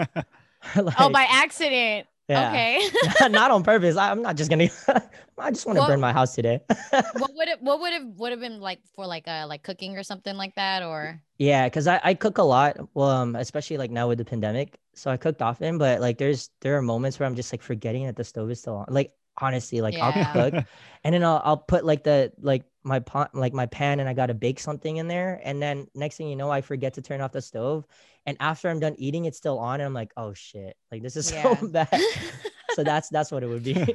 [0.77, 2.07] Like, oh, by accident.
[2.31, 2.49] Yeah.
[2.49, 2.81] Okay.
[3.29, 3.97] not on purpose.
[3.97, 4.69] I, I'm not just gonna.
[5.39, 6.61] I just want to burn my house today.
[6.69, 9.97] what would it what would have would have been like for like uh like cooking
[9.97, 12.77] or something like that or Yeah, because I, I cook a lot.
[12.95, 14.79] Well, um, especially like now with the pandemic.
[14.95, 18.07] So I cooked often, but like there's there are moments where I'm just like forgetting
[18.07, 18.87] that the stove is still on.
[18.89, 20.07] Like honestly, like Yeah.
[20.07, 20.65] I'll cook
[21.05, 24.15] and then I'll I'll put like the like my pot like my pan and I
[24.15, 25.41] gotta bake something in there.
[25.45, 27.87] And then next thing you know, I forget to turn off the stove.
[28.27, 31.17] And after I'm done eating, it's still on, and I'm like, oh shit, like this
[31.17, 31.57] is Yeah.
[31.57, 31.89] so bad.
[32.75, 33.95] so that's that's what it would be.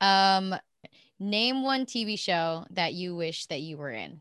[0.00, 0.54] um
[1.18, 4.20] name one TV show that you wish that you were in.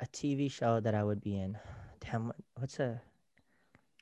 [0.00, 1.58] a TV show that I would be in.
[2.00, 3.00] Damn, what's a?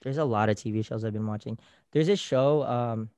[0.02, 1.58] There's a lot of TV shows I've been watching.
[1.92, 2.62] There's this show.
[2.64, 3.10] Um,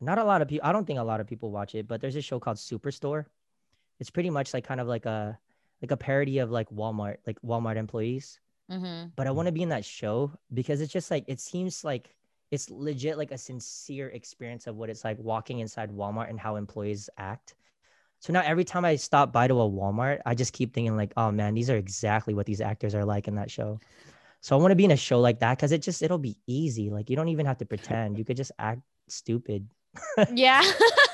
[0.00, 0.66] not a lot of people.
[0.66, 3.26] I don't think a lot of people watch it, but there's this show called Superstore.
[4.00, 5.38] It's pretty much like kind of like a
[5.82, 8.40] like a parody of like Walmart, like Walmart employees.
[8.70, 9.08] Mm-hmm.
[9.16, 12.14] But I want to be in that show because it's just like it seems like
[12.50, 16.56] it's legit like a sincere experience of what it's like walking inside Walmart and how
[16.56, 17.54] employees act.
[18.20, 21.12] So now every time I stop by to a Walmart, I just keep thinking like,
[21.16, 23.80] oh man, these are exactly what these actors are like in that show.
[24.44, 26.36] So I want to be in a show like that because it just it'll be
[26.46, 26.90] easy.
[26.90, 28.18] Like you don't even have to pretend.
[28.18, 29.66] You could just act stupid.
[30.34, 30.62] Yeah.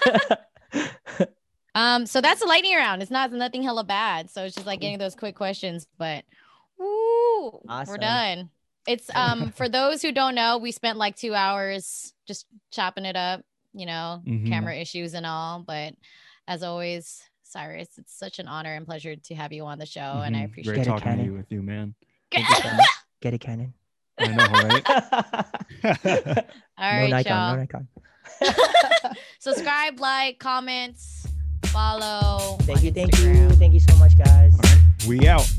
[1.76, 3.02] um, so that's a lightning round.
[3.02, 4.30] It's not nothing hella bad.
[4.30, 6.24] So it's just like getting those quick questions, but
[6.76, 8.50] woo, we're done.
[8.88, 13.14] It's um for those who don't know, we spent like two hours just chopping it
[13.14, 14.48] up, you know, Mhm.
[14.48, 15.60] camera issues and all.
[15.64, 15.94] But
[16.48, 20.00] as always, Cyrus, it's such an honor and pleasure to have you on the show,
[20.24, 20.44] and I Mhm.
[20.46, 21.94] appreciate Great it, talking to you with you, man.
[23.22, 23.34] Thank you so much.
[23.34, 23.74] Get it, Canon.
[24.18, 26.44] I know, right?
[26.78, 27.54] All no Nikon, y'all.
[27.54, 27.88] no Nikon.
[29.38, 31.26] Subscribe, like, comments,
[31.66, 32.58] follow.
[32.62, 34.54] Thank you, thank you, thank you so much, guys.
[34.54, 35.50] All right, we out.